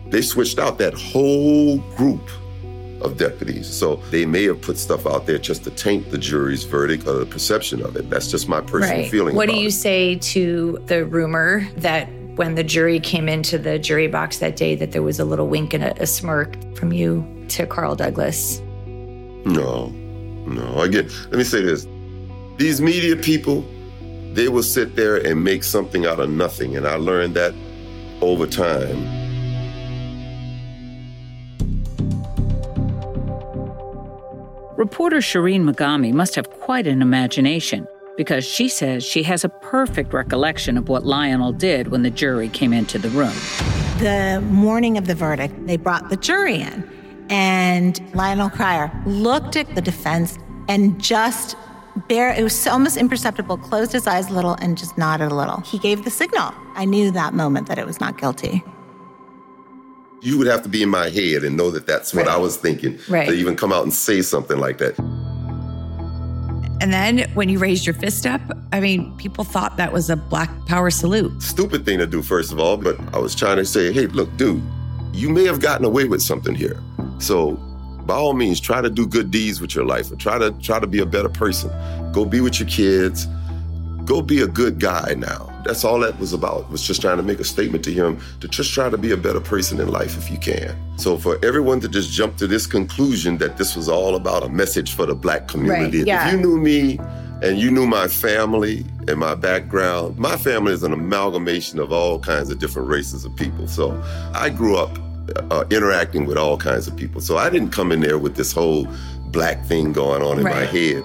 [0.09, 2.29] they switched out that whole group
[3.05, 3.67] of deputies.
[3.67, 7.13] So they may have put stuff out there just to taint the jury's verdict or
[7.13, 8.09] the perception of it.
[8.09, 9.11] That's just my personal right.
[9.11, 9.35] feeling.
[9.35, 9.73] What do you it.
[9.73, 14.75] say to the rumor that when the jury came into the jury box that day
[14.75, 18.59] that there was a little wink and a, a smirk from you to Carl Douglas?
[19.45, 20.81] No, no.
[20.81, 21.87] Again, let me say this.
[22.57, 23.65] These media people,
[24.33, 26.75] they will sit there and make something out of nothing.
[26.75, 27.53] And I learned that
[28.21, 29.24] over time.
[34.77, 40.13] Reporter Shireen Magami must have quite an imagination because she says she has a perfect
[40.13, 43.33] recollection of what Lionel did when the jury came into the room.
[43.99, 46.89] The morning of the verdict, they brought the jury in,
[47.29, 51.55] and Lionel Cryer looked at the defense and just
[52.09, 55.61] bare it was almost imperceptible closed his eyes a little and just nodded a little.
[55.61, 56.53] He gave the signal.
[56.73, 58.61] I knew that moment that it was not guilty
[60.21, 62.57] You would have to be in my head and know that that's what I was
[62.57, 63.27] thinking Right.
[63.27, 64.97] to even come out and say something like that.
[66.81, 68.41] And then when you raised your fist up,
[68.73, 71.41] I mean, people thought that was a black power salute.
[71.41, 74.35] Stupid thing to do, first of all, but I was trying to say, hey, look,
[74.37, 74.61] dude,
[75.13, 76.79] you may have gotten away with something here.
[77.19, 77.53] So
[78.05, 80.79] by all means, try to do good deeds with your life and try to try
[80.79, 81.71] to be a better person.
[82.11, 83.25] Go be with your kids.
[84.03, 85.51] Go be a good guy now.
[85.65, 86.69] That's all that was about.
[86.69, 89.17] Was just trying to make a statement to him to just try to be a
[89.17, 90.75] better person in life if you can.
[90.97, 94.49] So for everyone to just jump to this conclusion that this was all about a
[94.49, 95.99] message for the black community.
[95.99, 96.27] Right, yeah.
[96.27, 96.99] If you knew me
[97.41, 102.19] and you knew my family and my background, my family is an amalgamation of all
[102.19, 103.67] kinds of different races of people.
[103.67, 104.01] So
[104.33, 104.97] I grew up
[105.51, 107.21] uh, interacting with all kinds of people.
[107.21, 108.87] So I didn't come in there with this whole
[109.27, 111.03] black thing going on in my head.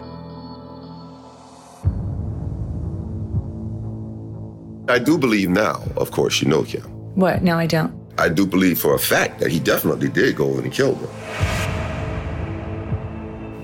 [4.90, 6.82] I do believe now, of course, you know Kim.
[7.14, 7.42] What?
[7.42, 7.94] No, I don't.
[8.18, 11.08] I do believe for a fact that he definitely did go over and kill her.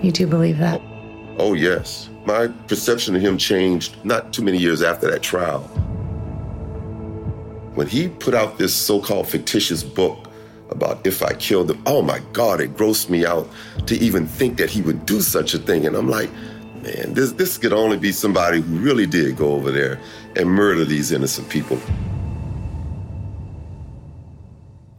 [0.02, 0.80] You do believe that?
[0.80, 2.08] Oh, oh, yes.
[2.24, 5.62] My perception of him changed not too many years after that trial.
[7.74, 10.30] When he put out this so called fictitious book
[10.70, 13.48] about if I killed him, oh my God, it grossed me out
[13.86, 15.86] to even think that he would do such a thing.
[15.86, 16.30] And I'm like,
[16.86, 19.98] man, this, this could only be somebody who really did go over there
[20.36, 21.80] and murder these innocent people.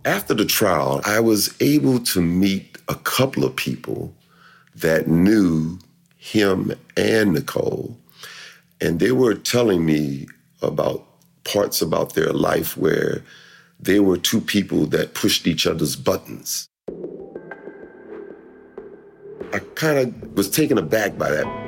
[0.05, 4.13] After the trial, I was able to meet a couple of people
[4.75, 5.79] that knew
[6.17, 7.97] him and Nicole.
[8.79, 10.27] And they were telling me
[10.61, 11.05] about
[11.43, 13.23] parts about their life where
[13.79, 16.67] they were two people that pushed each other's buttons.
[19.53, 21.66] I kind of was taken aback by that.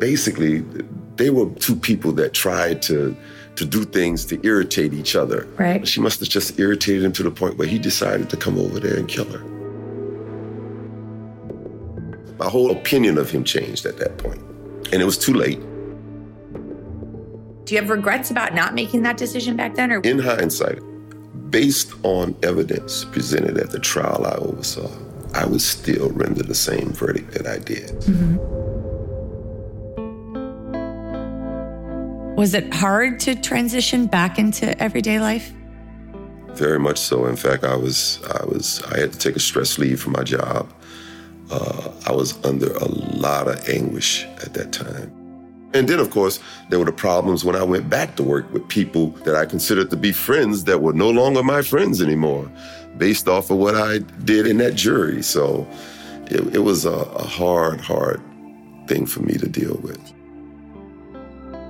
[0.00, 0.64] Basically,
[1.16, 3.14] they were two people that tried to
[3.56, 5.46] to do things to irritate each other.
[5.58, 5.86] Right.
[5.86, 8.80] She must have just irritated him to the point where he decided to come over
[8.80, 9.44] there and kill her.
[12.38, 14.40] My whole opinion of him changed at that point.
[14.92, 15.60] And it was too late.
[17.66, 19.92] Do you have regrets about not making that decision back then?
[19.92, 20.78] Or In hindsight,
[21.50, 24.90] based on evidence presented at the trial I oversaw,
[25.34, 27.90] I would still render the same verdict that I did.
[27.90, 28.69] Mm-hmm.
[32.40, 35.52] Was it hard to transition back into everyday life?
[36.54, 37.26] Very much so.
[37.26, 40.22] In fact, I was I was I had to take a stress leave from my
[40.22, 40.72] job.
[41.50, 42.88] Uh, I was under a
[43.26, 45.12] lot of anguish at that time.
[45.74, 48.66] And then, of course, there were the problems when I went back to work with
[48.68, 52.50] people that I considered to be friends that were no longer my friends anymore,
[52.96, 55.22] based off of what I did in that jury.
[55.22, 55.68] So
[56.30, 58.22] it, it was a, a hard, hard
[58.86, 60.00] thing for me to deal with.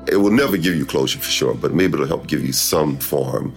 [0.09, 2.99] It will never give you closure for sure, but maybe it'll help give you some
[2.99, 3.55] form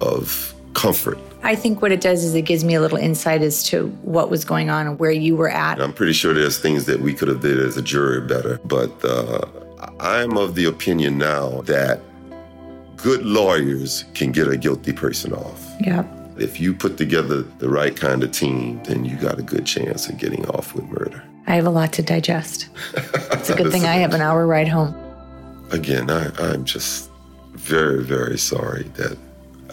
[0.00, 1.18] of comfort.
[1.42, 4.30] I think what it does is it gives me a little insight as to what
[4.30, 5.80] was going on and where you were at.
[5.80, 8.92] I'm pretty sure there's things that we could have did as a jury better, but
[9.04, 9.46] uh,
[10.00, 12.00] I'm of the opinion now that
[12.96, 15.70] good lawyers can get a guilty person off.
[15.80, 16.06] Yeah.
[16.38, 20.08] If you put together the right kind of team, then you got a good chance
[20.08, 21.22] of getting off with murder.
[21.46, 22.68] I have a lot to digest.
[22.94, 24.94] It's a good thing I have an hour ride home.
[25.70, 27.10] Again, I, I'm just
[27.52, 29.18] very, very sorry that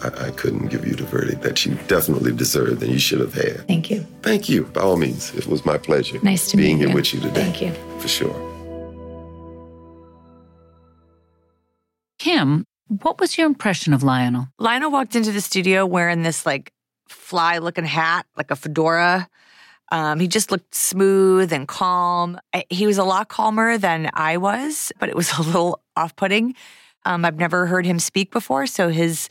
[0.02, 3.34] I, I couldn't give you the verdict that you definitely deserved and you should have
[3.34, 3.66] had.
[3.68, 4.06] Thank you.
[4.22, 4.64] Thank you.
[4.64, 6.18] By all means, it was my pleasure.
[6.22, 6.94] Nice to being here you.
[6.94, 7.34] with you today.
[7.34, 7.72] Thank you.
[8.00, 8.48] For sure.
[12.18, 14.48] Kim, what was your impression of Lionel?
[14.58, 16.72] Lionel walked into the studio wearing this like
[17.08, 19.28] fly looking hat, like a fedora.
[19.92, 22.40] Um, he just looked smooth and calm.
[22.70, 26.54] He was a lot calmer than I was, but it was a little off putting.
[27.04, 29.28] Um, I've never heard him speak before, so his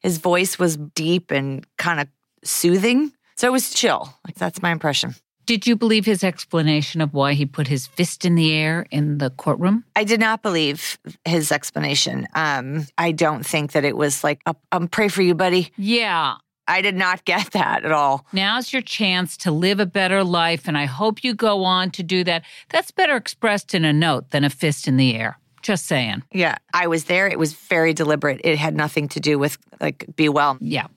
[0.00, 2.08] his voice was deep and kind of
[2.44, 3.12] soothing.
[3.36, 4.14] So it was chill.
[4.26, 5.14] Like that's my impression.
[5.46, 9.18] Did you believe his explanation of why he put his fist in the air in
[9.18, 9.84] the courtroom?
[9.96, 12.28] I did not believe his explanation.
[12.34, 15.72] Um, I don't think that it was like, I'm um, pray for you, buddy.
[15.76, 16.36] Yeah.
[16.66, 18.26] I did not get that at all.
[18.32, 22.02] Now's your chance to live a better life, and I hope you go on to
[22.02, 22.44] do that.
[22.70, 25.38] That's better expressed in a note than a fist in the air.
[25.62, 26.24] Just saying.
[26.32, 26.56] Yeah.
[26.74, 27.28] I was there.
[27.28, 28.40] It was very deliberate.
[28.42, 30.58] It had nothing to do with, like, be well.
[30.60, 30.88] Yeah.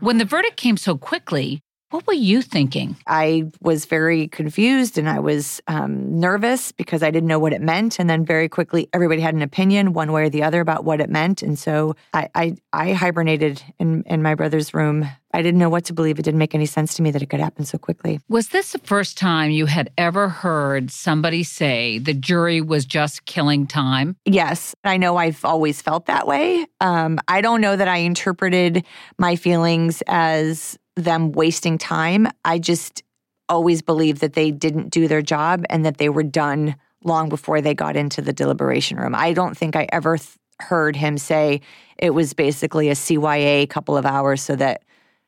[0.00, 1.62] When the verdict came so quickly,
[1.94, 2.96] what were you thinking?
[3.06, 7.62] I was very confused and I was um, nervous because I didn't know what it
[7.62, 8.00] meant.
[8.00, 11.00] And then very quickly, everybody had an opinion one way or the other about what
[11.00, 11.40] it meant.
[11.40, 15.08] And so I, I, I hibernated in, in my brother's room.
[15.32, 16.18] I didn't know what to believe.
[16.18, 18.20] It didn't make any sense to me that it could happen so quickly.
[18.28, 23.24] Was this the first time you had ever heard somebody say the jury was just
[23.24, 24.16] killing time?
[24.24, 24.74] Yes.
[24.82, 26.66] I know I've always felt that way.
[26.80, 28.84] Um, I don't know that I interpreted
[29.16, 32.28] my feelings as them wasting time.
[32.44, 33.02] I just
[33.48, 37.60] always believed that they didn't do their job and that they were done long before
[37.60, 39.14] they got into the deliberation room.
[39.14, 40.30] I don't think I ever th-
[40.60, 41.60] heard him say
[41.98, 44.82] it was basically a CYA couple of hours so that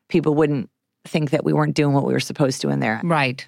[0.09, 0.69] people wouldn't
[1.05, 3.01] think that we weren't doing what we were supposed to in there.
[3.03, 3.45] Right.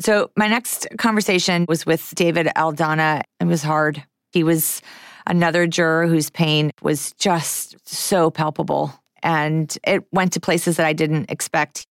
[0.00, 3.22] So my next conversation was with David Aldana.
[3.40, 4.02] It was hard.
[4.32, 4.82] He was
[5.26, 8.92] another juror whose pain was just so palpable
[9.22, 11.86] and it went to places that I didn't expect.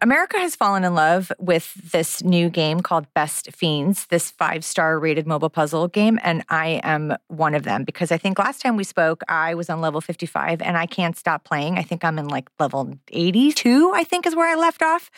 [0.00, 4.98] America has fallen in love with this new game called Best Fiends, this five star
[4.98, 6.18] rated mobile puzzle game.
[6.22, 9.68] And I am one of them because I think last time we spoke, I was
[9.68, 11.78] on level 55 and I can't stop playing.
[11.78, 15.10] I think I'm in like level 82, I think is where I left off.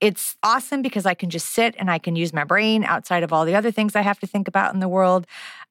[0.00, 3.32] It's awesome because I can just sit and I can use my brain outside of
[3.32, 5.26] all the other things I have to think about in the world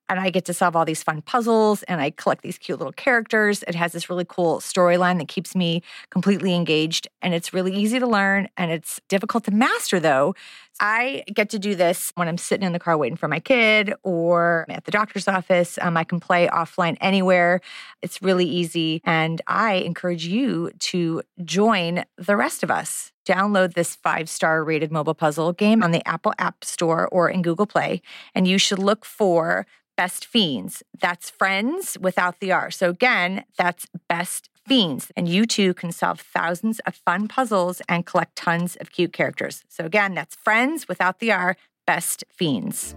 [0.09, 2.93] and I get to solve all these fun puzzles and I collect these cute little
[2.93, 3.63] characters.
[3.67, 7.99] It has this really cool storyline that keeps me completely engaged and it's really easy
[7.99, 10.35] to learn and it's difficult to master though.
[10.79, 13.93] I get to do this when I'm sitting in the car waiting for my kid
[14.03, 15.79] or at the doctor's office.
[15.81, 17.61] Um, I can play offline anywhere.
[18.01, 19.01] It's really easy.
[19.03, 23.11] And I encourage you to join the rest of us.
[23.25, 27.41] Download this five star rated mobile puzzle game on the Apple App Store or in
[27.41, 28.01] Google Play.
[28.35, 29.65] And you should look for
[29.97, 30.83] Best Fiends.
[31.01, 32.69] That's friends without the R.
[32.69, 35.11] So again, that's Best Fiends.
[35.17, 39.63] And you too can solve thousands of fun puzzles and collect tons of cute characters.
[39.67, 42.95] So again, that's friends without the R, Best Fiends.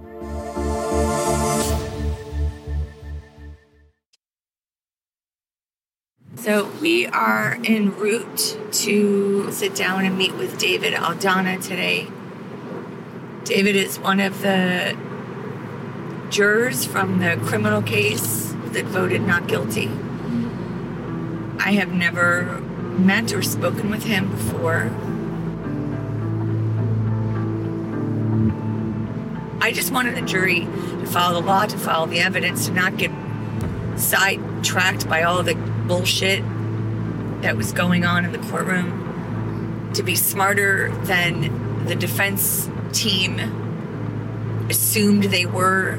[6.37, 12.09] So we are en route to sit down and meet with David Aldana today.
[13.45, 14.97] David is one of the
[16.31, 19.89] jurors from the criminal case that voted not guilty.
[21.59, 22.61] I have never
[22.99, 24.91] met or spoken with him before.
[29.61, 32.97] I just wanted the jury to follow the law, to follow the evidence, to not
[32.97, 33.11] get
[33.97, 35.55] sidetracked by all the
[35.87, 36.43] bullshit
[37.43, 43.39] that was going on in the courtroom, to be smarter than the defense team
[44.71, 45.99] assumed they were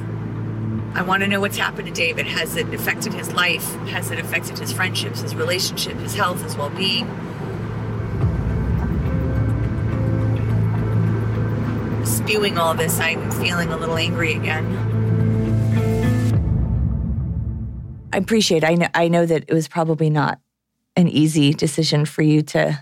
[0.94, 2.28] I want to know what's happened to David.
[2.28, 3.64] Has it affected his life?
[3.88, 7.06] Has it affected his friendships, his relationship, his health, his well being?
[12.06, 14.66] Spewing all this, I'm feeling a little angry again.
[18.12, 18.66] I appreciate.
[18.66, 18.88] I know.
[18.94, 20.40] I know that it was probably not
[20.98, 22.78] an easy decision for you to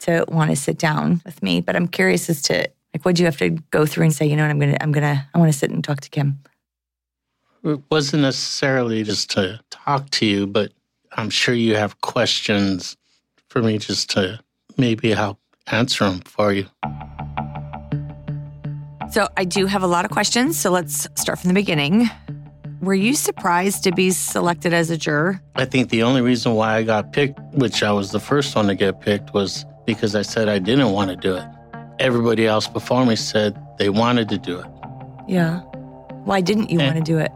[0.00, 3.22] to want to sit down with me, but I'm curious as to like what do
[3.22, 4.26] you have to go through and say.
[4.26, 4.76] You know, what, I'm gonna.
[4.80, 5.28] I'm gonna.
[5.32, 6.40] I want to sit and talk to Kim
[7.64, 10.72] it wasn't necessarily just to talk to you, but
[11.12, 12.96] I'm sure you have questions
[13.48, 14.40] for me just to
[14.76, 15.38] maybe help
[15.70, 16.66] answer them for you.
[19.10, 20.58] So, I do have a lot of questions.
[20.58, 22.10] So, let's start from the beginning.
[22.80, 25.40] Were you surprised to be selected as a juror?
[25.54, 28.66] I think the only reason why I got picked, which I was the first one
[28.68, 31.46] to get picked, was because I said I didn't want to do it.
[32.00, 34.66] Everybody else before me said they wanted to do it.
[35.28, 35.60] Yeah.
[36.24, 37.30] Why didn't you and, want to do it?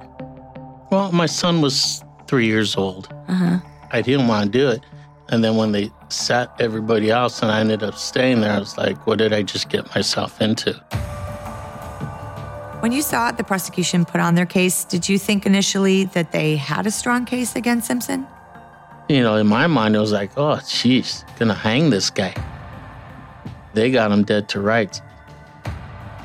[0.90, 3.12] Well, my son was three years old.
[3.28, 3.58] Uh-huh.
[3.92, 4.82] I didn't want to do it.
[5.28, 8.78] And then when they sat everybody else and I ended up staying there, I was
[8.78, 10.72] like, what did I just get myself into?
[12.80, 16.54] When you saw the prosecution put on their case, did you think initially that they
[16.56, 18.26] had a strong case against Simpson?
[19.08, 22.34] You know, in my mind, it was like, oh, jeez, gonna hang this guy.
[23.74, 25.00] They got him dead to rights.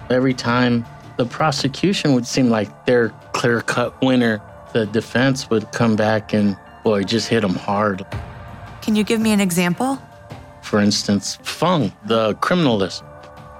[0.09, 0.85] Every time
[1.17, 4.41] the prosecution would seem like their clear cut winner
[4.73, 8.05] the defense would come back and, boy, just hit him hard.
[8.81, 9.99] Can you give me an example?
[10.61, 13.03] For instance, Fung, the criminalist.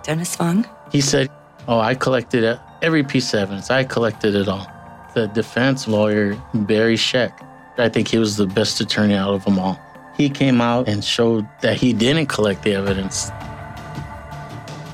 [0.03, 0.67] Dennis Fung?
[0.91, 1.29] He said,
[1.67, 3.69] Oh, I collected every piece of evidence.
[3.69, 4.67] I collected it all.
[5.13, 7.31] The defense lawyer, Barry Scheck,
[7.77, 9.79] I think he was the best attorney out of them all.
[10.17, 13.31] He came out and showed that he didn't collect the evidence.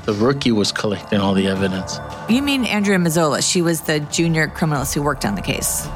[0.06, 2.00] The rookie was collecting all the evidence.
[2.30, 3.42] You mean Andrea Mazzola?
[3.50, 5.88] She was the junior criminalist who worked on the case.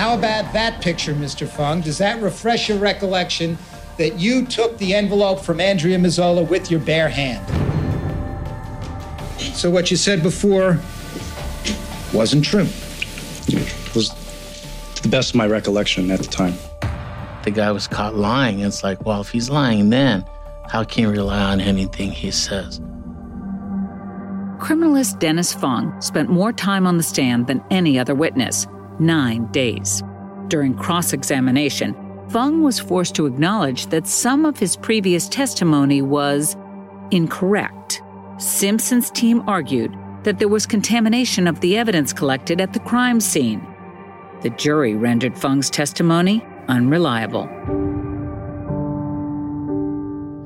[0.00, 1.46] How about that picture, Mr.
[1.46, 1.82] Fung?
[1.82, 3.58] Does that refresh your recollection
[3.98, 7.46] that you took the envelope from Andrea Mazzola with your bare hand?
[9.38, 10.80] So what you said before
[12.14, 12.66] wasn't true.
[13.46, 14.08] It was
[14.94, 16.54] to the best of my recollection at the time.
[17.42, 18.60] The guy was caught lying.
[18.60, 20.24] It's like, well, if he's lying then,
[20.66, 22.80] how can you rely on anything he says?
[24.60, 28.66] Criminalist Dennis Fung spent more time on the stand than any other witness
[29.00, 30.02] nine days.
[30.48, 31.94] During cross examination,
[32.28, 36.56] Fung was forced to acknowledge that some of his previous testimony was
[37.10, 38.02] incorrect.
[38.38, 43.66] Simpson's team argued that there was contamination of the evidence collected at the crime scene.
[44.42, 47.48] The jury rendered Fung's testimony unreliable.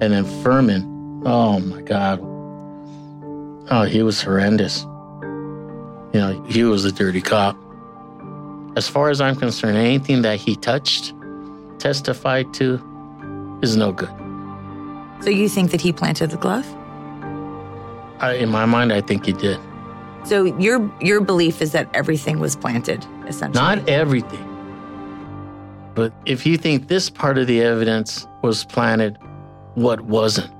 [0.00, 2.20] And then Fuhrman, oh my God.
[3.70, 4.82] Oh, he was horrendous.
[6.12, 7.56] You know, he was a dirty cop.
[8.76, 11.14] As far as I'm concerned, anything that he touched,
[11.78, 12.80] testified to,
[13.62, 14.10] is no good.
[15.22, 16.66] So you think that he planted the glove?
[18.20, 19.58] I, in my mind, I think he did.
[20.24, 23.62] So your your belief is that everything was planted, essentially.
[23.62, 24.50] Not everything.
[25.94, 29.18] But if you think this part of the evidence was planted,
[29.74, 30.50] what wasn't?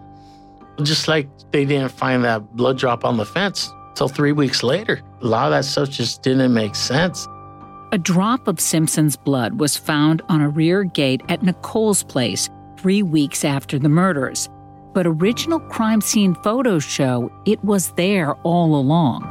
[0.83, 5.01] Just like they didn't find that blood drop on the fence till three weeks later.
[5.23, 7.27] A lot of that stuff just didn't make sense.
[7.95, 13.05] A drop of Simpson's blood was found on a rear gate at Nicole's place three
[13.05, 14.49] weeks after the murders.
[14.93, 19.23] But original crime scene photos show it was there all along.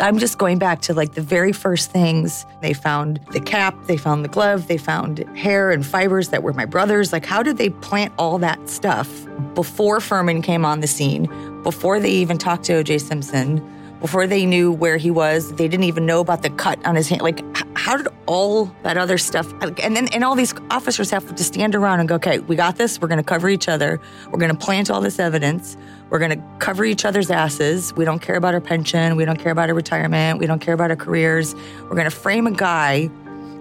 [0.00, 2.46] I'm just going back to like the very first things.
[2.62, 6.54] They found the cap, they found the glove, they found hair and fibers that were
[6.54, 7.12] my brother's.
[7.12, 11.26] Like, how did they plant all that stuff before Fuhrman came on the scene,
[11.62, 13.62] before they even talked to OJ Simpson,
[14.00, 15.52] before they knew where he was?
[15.56, 17.20] They didn't even know about the cut on his hand.
[17.20, 17.44] Like,
[17.76, 21.74] how did all that other stuff, and then, and all these officers have to stand
[21.74, 23.00] around and go, okay, we got this.
[23.00, 24.00] We're going to cover each other.
[24.30, 25.76] We're going to plant all this evidence.
[26.10, 27.94] We're going to cover each other's asses.
[27.94, 29.14] We don't care about our pension.
[29.16, 30.40] We don't care about our retirement.
[30.40, 31.54] We don't care about our careers.
[31.82, 33.08] We're going to frame a guy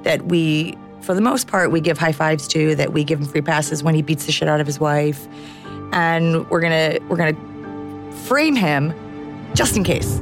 [0.03, 3.26] that we, for the most part, we give high fives to, that we give him
[3.26, 5.28] free passes when he beats the shit out of his wife.
[5.91, 8.93] And we're going to, we're going to frame him
[9.53, 10.20] just in case.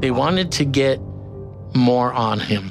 [0.00, 1.00] They wanted to get
[1.74, 2.70] more on him.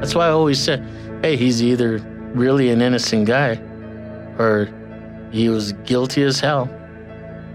[0.00, 0.86] That's why I always said,
[1.22, 1.98] hey, he's either
[2.34, 3.52] really an innocent guy
[4.38, 4.68] or
[5.30, 6.68] he was guilty as hell.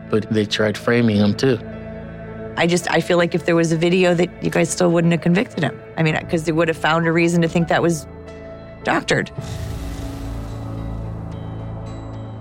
[0.09, 1.57] But they tried framing him too.
[2.57, 5.11] I just I feel like if there was a video that you guys still wouldn't
[5.11, 5.79] have convicted him.
[5.97, 8.07] I mean, because they would have found a reason to think that was
[8.83, 9.29] doctored.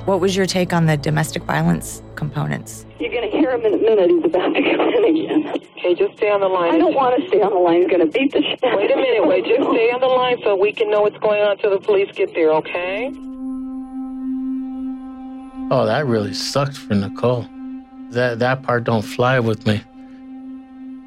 [0.04, 2.86] What was your take on the domestic violence components?
[2.98, 4.10] You're going to hear him in a minute.
[4.10, 5.48] He's about to come in again.
[5.78, 6.74] Okay, just stay on the line.
[6.74, 7.82] I don't want to stay on the line.
[7.82, 8.60] He's going to beat the shit.
[8.62, 9.26] Wait a minute.
[9.26, 11.78] Wait, just stay on the line so we can know what's going on till the
[11.80, 13.10] police get there, okay?
[15.70, 17.46] Oh, that really sucked for Nicole.
[18.10, 19.82] That that part don't fly with me.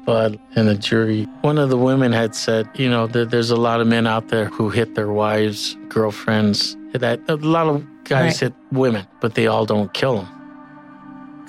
[0.04, 3.56] But in the jury, one of the women had said, you know, that there's a
[3.56, 6.76] lot of men out there who hit their wives, girlfriends.
[6.94, 8.52] That a lot of guys Right.
[8.52, 10.28] hit women, but they all don't kill them.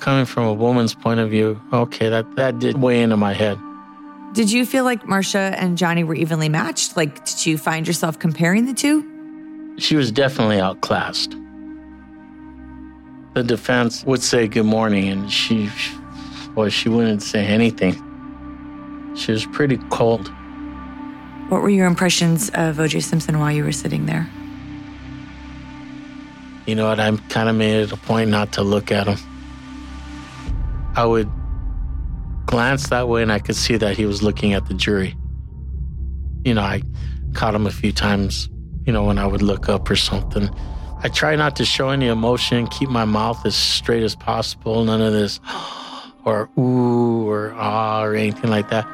[0.00, 3.58] Coming from a woman's point of view, okay, that that did weigh into my head.
[4.32, 6.96] Did you feel like Marcia and Johnnie were evenly matched?
[6.96, 9.74] Like, did you find yourself comparing the two?
[9.78, 11.36] She was definitely outclassed.
[13.34, 15.70] The defense would say good morning, and she,
[16.54, 17.94] well, she wouldn't say anything.
[19.16, 20.28] She was pretty cold.
[21.48, 24.30] What were your impressions of OJ Simpson while you were sitting there?
[26.66, 27.00] You know what?
[27.00, 29.18] I kind of made it a point not to look at him.
[30.94, 31.30] I would
[32.46, 35.16] glance that way, and I could see that he was looking at the jury.
[36.44, 36.82] You know, I
[37.34, 38.48] caught him a few times,
[38.84, 40.50] you know, when I would look up or something.
[41.02, 45.00] I try not to show any emotion, keep my mouth as straight as possible, none
[45.00, 45.40] of this
[46.24, 48.86] or ooh or ah or anything like that.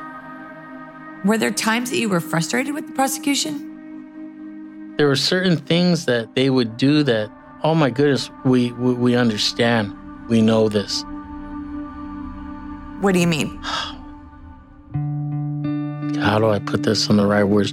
[1.24, 4.94] Were there times that you were frustrated with the prosecution?
[4.98, 7.30] There were certain things that they would do that,
[7.64, 9.94] oh my goodness, we, we, we understand.
[10.28, 11.04] We know this.
[13.00, 13.60] What do you mean?
[16.26, 17.72] how do I put this in the right words?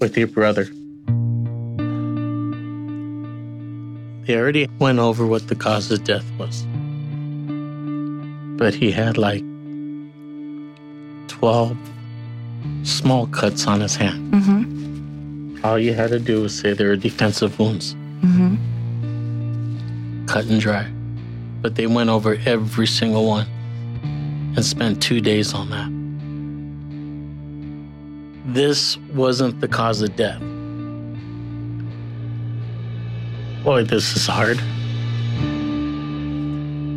[0.00, 0.64] With your brother.
[4.26, 6.66] They already went over what the cause of death was.
[8.58, 9.42] But he had like
[11.28, 11.76] 12
[12.82, 14.32] small cuts on his hand.
[14.34, 15.64] Mm-hmm.
[15.64, 18.56] All you had to do was say they were defensive wounds, Mm-hmm.
[20.26, 20.86] cut and dry.
[21.60, 23.46] But they went over every single one
[24.56, 25.88] and spent two days on that.
[28.54, 30.40] This wasn't the cause of death.
[33.64, 34.58] Boy, this is hard.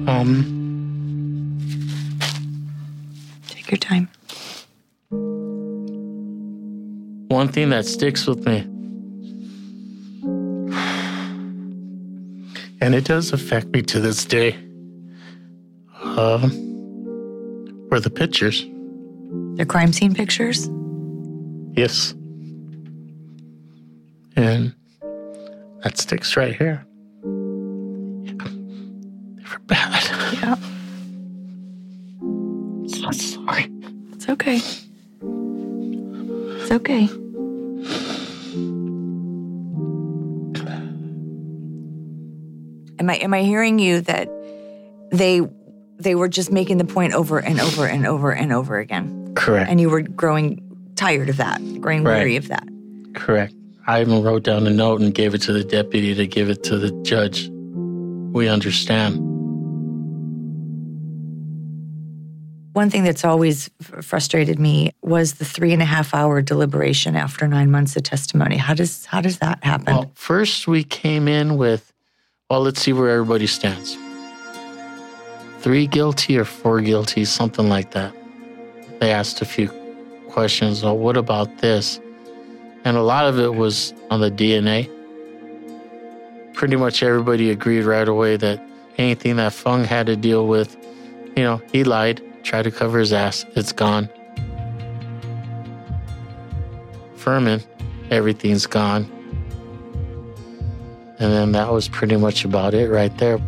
[0.07, 0.57] Um,
[3.47, 4.09] Take your time.
[7.31, 8.67] one thing that sticks with me,
[12.81, 14.57] and it does affect me to this day,
[16.01, 16.49] uh,
[17.89, 18.65] were the pictures.
[19.55, 20.67] The crime scene pictures?
[21.73, 22.15] Yes.
[24.35, 24.73] And
[25.83, 26.85] that sticks right here.
[27.23, 28.33] They
[29.43, 30.03] were bad.
[30.33, 30.55] Yeah.
[32.87, 33.67] So sorry.
[34.11, 34.57] It's okay.
[36.61, 37.09] It's okay.
[43.01, 44.29] Am I am I hearing you that
[45.11, 45.41] they
[45.97, 49.33] they were just making the point over and over and over and over again?
[49.33, 49.71] Correct.
[49.71, 50.61] And you were growing
[50.95, 52.17] tired of that, growing Right.
[52.17, 52.63] weary of that.
[53.15, 53.55] Correct.
[53.87, 56.61] I even wrote down a note and gave it to the deputy to give it
[56.65, 57.49] to the judge.
[58.33, 59.15] We understand.
[62.73, 67.47] One thing that's always frustrated me was the three and a half hour deliberation after
[67.47, 68.57] nine months of testimony.
[68.57, 69.91] How does how does that happen?
[69.95, 71.91] Well, first we came in with,
[72.51, 73.97] well, let's see where everybody stands.
[75.59, 78.13] Three guilty or four guilty, something like that.
[78.99, 79.69] They asked a few
[80.27, 80.83] questions.
[80.83, 82.01] Well, what about this?
[82.83, 84.89] And a lot of it was on the DNA.
[86.53, 88.61] Pretty much everybody agreed right away that
[88.97, 90.75] anything that Fung had to deal with,
[91.37, 94.09] you know, he lied, tried to cover his ass, it's gone.
[97.15, 97.63] Fuhrman,
[98.09, 99.20] everything's gone.
[101.21, 103.39] And then that was pretty much about it right there.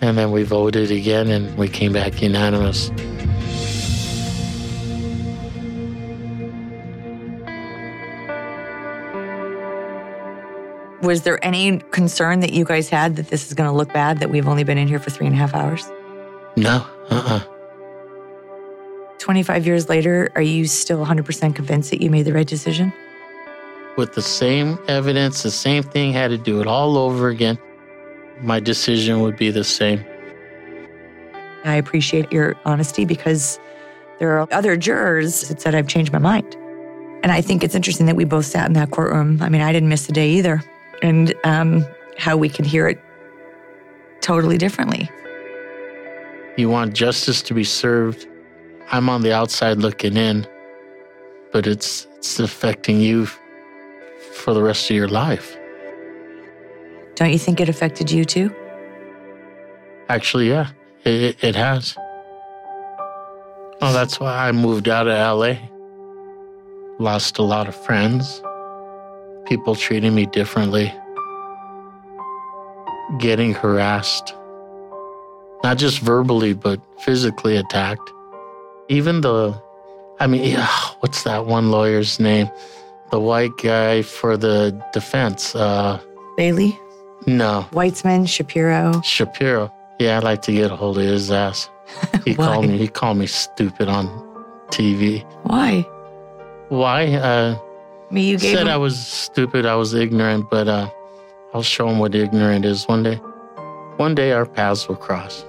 [0.00, 2.90] And then we voted again and we came back unanimous.
[11.02, 14.18] Was there any concern that you guys had that this is going to look bad,
[14.18, 15.88] that we've only been in here for three and a half hours?
[16.56, 17.54] No, uh uh
[19.20, 22.92] 25 years later, are you still 100% convinced that you made the right decision?
[23.98, 27.58] With the same evidence, the same thing, had to do it all over again.
[28.40, 30.04] My decision would be the same.
[31.64, 33.58] I appreciate your honesty because
[34.20, 36.54] there are other jurors that said I've changed my mind.
[37.24, 39.42] And I think it's interesting that we both sat in that courtroom.
[39.42, 40.62] I mean, I didn't miss a day either.
[41.02, 41.84] And um,
[42.18, 43.02] how we could hear it
[44.20, 45.10] totally differently.
[46.56, 48.28] You want justice to be served.
[48.92, 50.46] I'm on the outside looking in,
[51.50, 53.26] but it's it's affecting you
[54.48, 55.58] for the rest of your life.
[57.16, 58.50] Don't you think it affected you too?
[60.08, 60.70] Actually, yeah,
[61.04, 61.94] it, it, has.
[63.82, 65.56] Oh, that's why I moved out of LA.
[66.98, 68.42] Lost a lot of friends.
[69.44, 70.94] People treating me differently.
[73.18, 74.32] Getting harassed.
[75.62, 78.10] Not just verbally, but physically attacked.
[78.88, 79.60] Even the,
[80.20, 80.58] I mean,
[81.00, 82.48] what's that one lawyer's name?
[83.10, 85.54] The white guy for the defense.
[85.54, 85.98] Uh,
[86.36, 86.78] Bailey,
[87.26, 89.00] no, Weitzman, Shapiro.
[89.02, 89.72] Shapiro.
[89.98, 91.68] Yeah, I'd like to get a hold of his ass.
[92.24, 92.76] He called me.
[92.78, 94.06] He called me stupid on
[94.68, 95.24] TV.
[95.44, 95.80] Why?
[96.68, 97.06] Why?
[97.14, 97.58] Uh,
[98.10, 99.64] I mean, you said him- I was stupid.
[99.64, 100.90] I was ignorant, but uh,
[101.54, 103.16] I'll show him what ignorant is one day.
[103.96, 105.44] One day our paths will cross.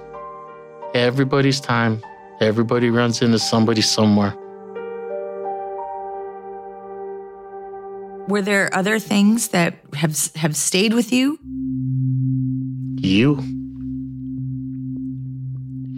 [0.94, 2.02] Everybody's time.
[2.40, 4.34] Everybody runs into somebody somewhere.
[8.28, 11.38] Were there other things that have have stayed with you?
[12.96, 13.36] You.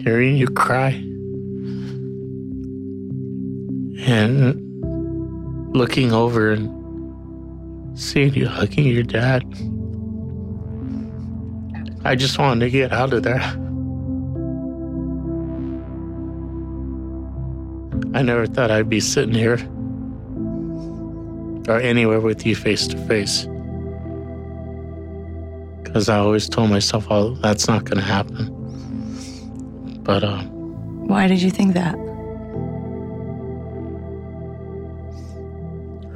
[0.03, 0.91] Hearing you cry.
[4.05, 4.59] And
[5.75, 9.43] looking over and seeing you hugging your dad.
[12.05, 13.41] I just wanted to get out of there.
[18.15, 19.57] I never thought I'd be sitting here
[21.67, 23.47] or anywhere with you face to face.
[25.83, 28.51] Because I always told myself, oh, that's not going to happen.
[30.03, 31.95] But uh, Why did you think that?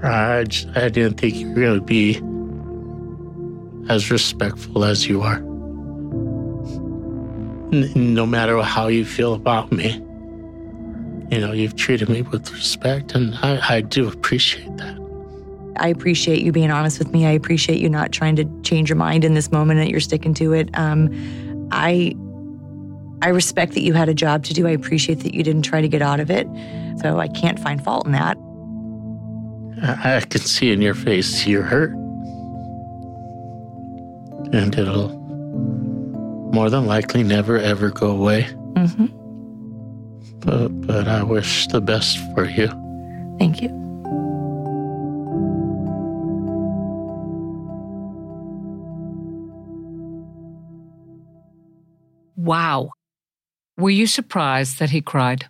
[0.03, 2.21] I, just, I didn't think you were going to be
[3.91, 5.37] as respectful as you are.
[7.73, 9.93] N- no matter how you feel about me,
[11.31, 14.97] you know, you've treated me with respect, and I, I do appreciate that.
[15.79, 17.25] I appreciate you being honest with me.
[17.25, 19.99] I appreciate you not trying to change your mind in this moment and that you're
[19.99, 20.69] sticking to it.
[20.77, 22.15] Um, I
[23.21, 24.67] I respect that you had a job to do.
[24.67, 26.47] I appreciate that you didn't try to get out of it.
[27.01, 28.37] So I can't find fault in that.
[29.81, 31.91] I, I can see in your face you're hurt.
[34.53, 35.09] And it'll
[36.53, 38.43] more than likely never ever go away.
[38.73, 39.07] Mm-hmm.
[40.39, 42.67] But, but I wish the best for you.
[43.39, 43.86] Thank you.
[52.47, 52.91] Wow.
[53.77, 55.47] Were you surprised that he cried?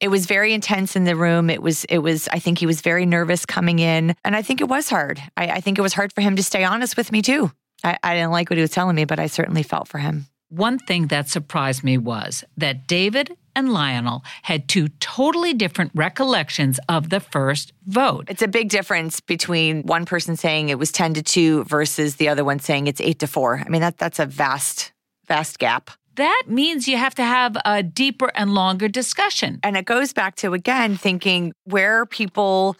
[0.00, 1.48] It was very intense in the room.
[1.48, 4.14] It was, it was, I think he was very nervous coming in.
[4.24, 5.22] And I think it was hard.
[5.36, 7.52] I, I think it was hard for him to stay honest with me too.
[7.84, 10.26] I, I didn't like what he was telling me, but I certainly felt for him.
[10.48, 16.80] One thing that surprised me was that David and Lionel had two totally different recollections
[16.88, 18.26] of the first vote.
[18.28, 22.28] It's a big difference between one person saying it was 10 to 2 versus the
[22.28, 23.62] other one saying it's 8 to 4.
[23.64, 24.92] I mean, that, that's a vast,
[25.26, 25.90] vast gap.
[26.16, 29.58] That means you have to have a deeper and longer discussion.
[29.62, 32.76] And it goes back to, again, thinking where are people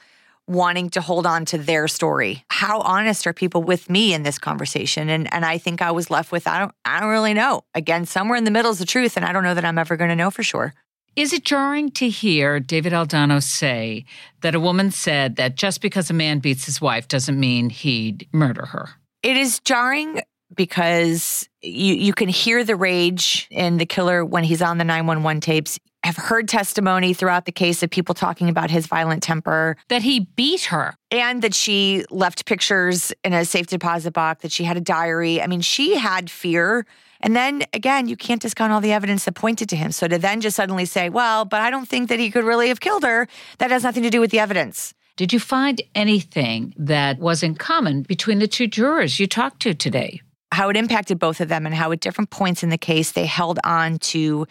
[0.46, 2.44] wanting to hold on to their story?
[2.50, 5.08] How honest are people with me in this conversation?
[5.08, 7.64] And and I think I was left with I don't I don't really know.
[7.74, 9.96] Again, somewhere in the middle is the truth, and I don't know that I'm ever
[9.96, 10.74] going to know for sure.
[11.16, 14.04] Is it jarring to hear David Aldana say
[14.40, 18.28] that a woman said that just because a man beats his wife doesn't mean he'd
[18.32, 18.88] murder her?
[19.22, 20.22] It is jarring
[20.54, 25.40] because you you can hear the rage in the killer when he's on the 911
[25.40, 25.78] tapes.
[26.04, 30.20] Have heard testimony throughout the case of people talking about his violent temper, that he
[30.36, 34.76] beat her, and that she left pictures in a safe deposit box, that she had
[34.76, 35.40] a diary.
[35.40, 36.84] I mean, she had fear.
[37.20, 39.92] And then again, you can't discount all the evidence that pointed to him.
[39.92, 42.68] So to then just suddenly say, well, but I don't think that he could really
[42.68, 44.92] have killed her, that has nothing to do with the evidence.
[45.16, 49.72] Did you find anything that was in common between the two jurors you talked to
[49.72, 50.20] today?
[50.54, 53.26] How it impacted both of them and how at different points in the case they
[53.26, 54.46] held on to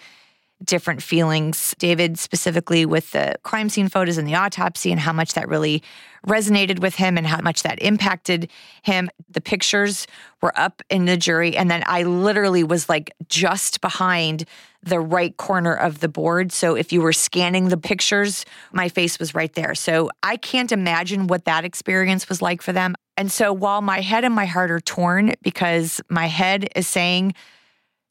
[0.64, 1.76] different feelings.
[1.78, 5.84] David, specifically with the crime scene photos and the autopsy, and how much that really
[6.28, 8.50] resonated with him and how much that impacted
[8.84, 9.10] him.
[9.30, 10.08] The pictures
[10.42, 14.46] were up in the jury, and then I literally was like just behind
[14.84, 16.52] the right corner of the board.
[16.52, 19.76] So if you were scanning the pictures, my face was right there.
[19.76, 22.96] So I can't imagine what that experience was like for them.
[23.16, 27.34] And so while my head and my heart are torn because my head is saying,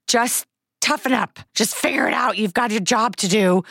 [0.07, 0.47] just
[0.81, 2.39] toughen up, just figure it out.
[2.39, 3.63] You've got your job to do.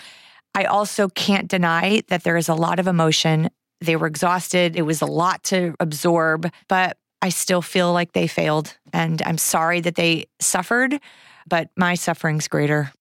[0.54, 3.50] I also can't deny that there is a lot of emotion.
[3.80, 4.76] They were exhausted.
[4.76, 8.78] It was a lot to absorb, but I still feel like they failed.
[8.92, 11.00] And I'm sorry that they suffered,
[11.48, 12.92] but my suffering's greater.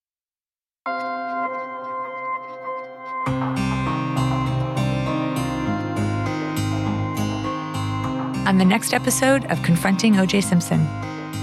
[8.47, 10.87] On the next episode of Confronting OJ Simpson.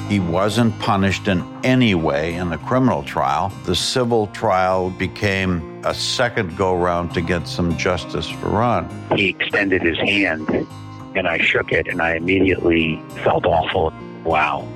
[0.10, 3.52] He wasn't punished in any way in the criminal trial.
[3.66, 8.90] The civil trial became a second go round to get some justice for Ron.
[9.16, 10.50] He extended his hand
[11.16, 13.94] and I shook it and I immediately felt awful.
[14.24, 14.68] Wow.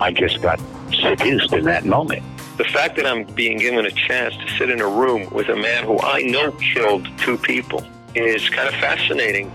[0.00, 0.60] I just got
[0.92, 2.22] seduced in that moment.
[2.56, 5.56] The fact that I'm being given a chance to sit in a room with a
[5.56, 7.84] man who I know killed two people
[8.14, 9.52] is kind of fascinating.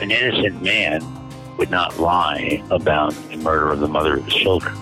[0.00, 1.02] An innocent man
[1.58, 4.74] would not lie about the murder of the mother of his children.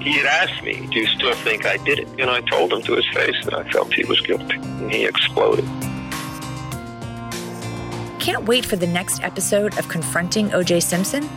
[0.00, 2.08] He had asked me, Do you still think I did it?
[2.18, 4.54] And I told him to his face that I felt he was guilty.
[4.54, 5.64] And he exploded.
[8.18, 11.28] Can't wait for the next episode of Confronting OJ Simpson?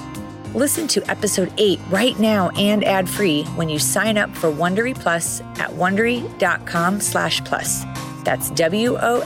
[0.56, 5.42] Listen to episode 8 right now and ad-free when you sign up for Wondery Plus
[5.42, 7.84] at Wondery.com slash plus.
[8.24, 9.24] That's W-O-N-D-E-R-Y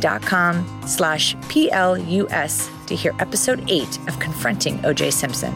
[0.00, 5.54] dot com slash P-L-U-S to hear episode 8 of Confronting OJ Simpson.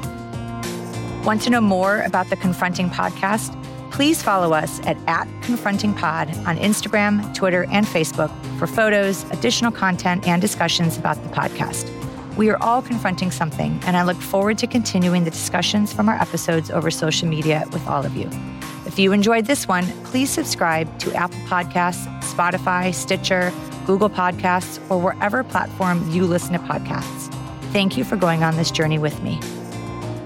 [1.24, 3.58] Want to know more about the Confronting podcast?
[3.90, 9.72] Please follow us at, at Confronting Pod on Instagram, Twitter, and Facebook for photos, additional
[9.72, 11.93] content, and discussions about the podcast.
[12.36, 16.16] We are all confronting something, and I look forward to continuing the discussions from our
[16.16, 18.28] episodes over social media with all of you.
[18.86, 23.52] If you enjoyed this one, please subscribe to Apple Podcasts, Spotify, Stitcher,
[23.86, 27.32] Google Podcasts, or wherever platform you listen to podcasts.
[27.72, 29.38] Thank you for going on this journey with me.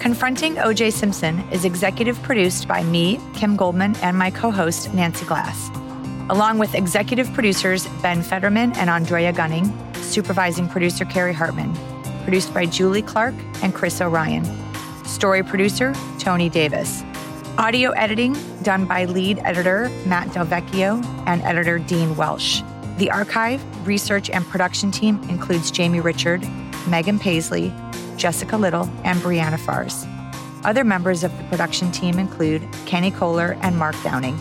[0.01, 5.27] Confronting OJ Simpson is executive produced by me, Kim Goldman, and my co host, Nancy
[5.27, 5.71] Glass.
[6.31, 11.75] along with executive producers Ben Federman and Andrea Gunning, supervising producer Carrie Hartman,
[12.29, 14.45] produced by Julie Clark and Chris O'Ryan,
[15.07, 17.03] story producer Tony Davis,
[17.57, 22.61] audio editing done by lead editor Matt Delvecchio and editor Dean Welsh.
[22.99, 26.47] The archive, research, and production team includes Jamie Richard,
[26.87, 27.73] Megan Paisley,
[28.19, 30.05] Jessica Little, and Brianna Fars.
[30.67, 34.37] Other members of the production team include Kenny Kohler and Mark Downing.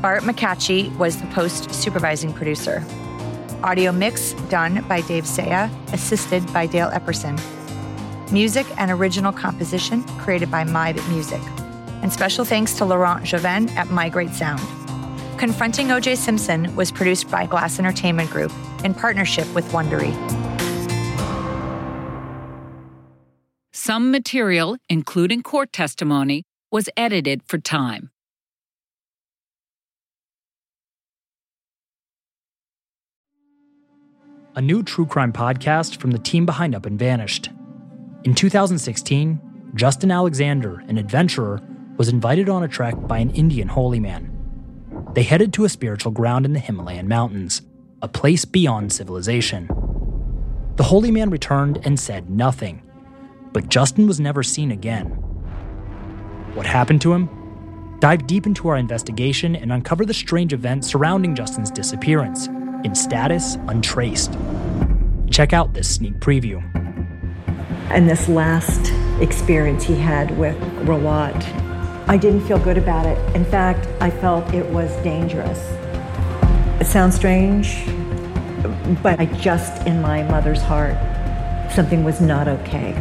[0.00, 2.84] Bart McCatchy was the post supervising producer.
[3.64, 7.40] Audio mix done by Dave Saya, assisted by Dale Epperson.
[8.30, 11.40] Music and original composition created by MyBit Music.
[12.02, 14.60] And special thanks to Laurent Joven at Migrate Sound.
[15.38, 16.16] Confronting O.J.
[16.16, 18.52] Simpson was produced by Glass Entertainment Group
[18.84, 20.12] in partnership with Wondery.
[23.72, 28.10] Some material, including court testimony, was edited for time.
[34.56, 37.50] A new true crime podcast from the team behind Up and Vanished.
[38.22, 39.40] In 2016,
[39.74, 41.60] Justin Alexander, an adventurer,
[41.96, 44.30] was invited on a trek by an Indian holy man.
[45.12, 47.62] They headed to a spiritual ground in the Himalayan mountains,
[48.00, 49.66] a place beyond civilization.
[50.76, 52.80] The holy man returned and said nothing,
[53.52, 55.06] but Justin was never seen again.
[56.54, 57.98] What happened to him?
[57.98, 62.48] Dive deep into our investigation and uncover the strange events surrounding Justin's disappearance
[62.84, 64.38] in status untraced.
[65.30, 66.62] Check out this sneak preview.
[67.90, 70.56] And this last experience he had with
[70.86, 71.42] Rawat,
[72.08, 73.18] I didn't feel good about it.
[73.34, 75.58] In fact, I felt it was dangerous.
[76.80, 77.84] It sounds strange,
[79.02, 80.96] but I just, in my mother's heart,
[81.72, 82.92] something was not okay.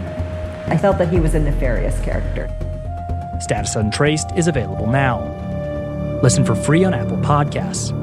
[0.67, 2.49] I felt that he was a nefarious character.
[3.41, 5.21] Status Untraced is available now.
[6.23, 8.02] Listen for free on Apple Podcasts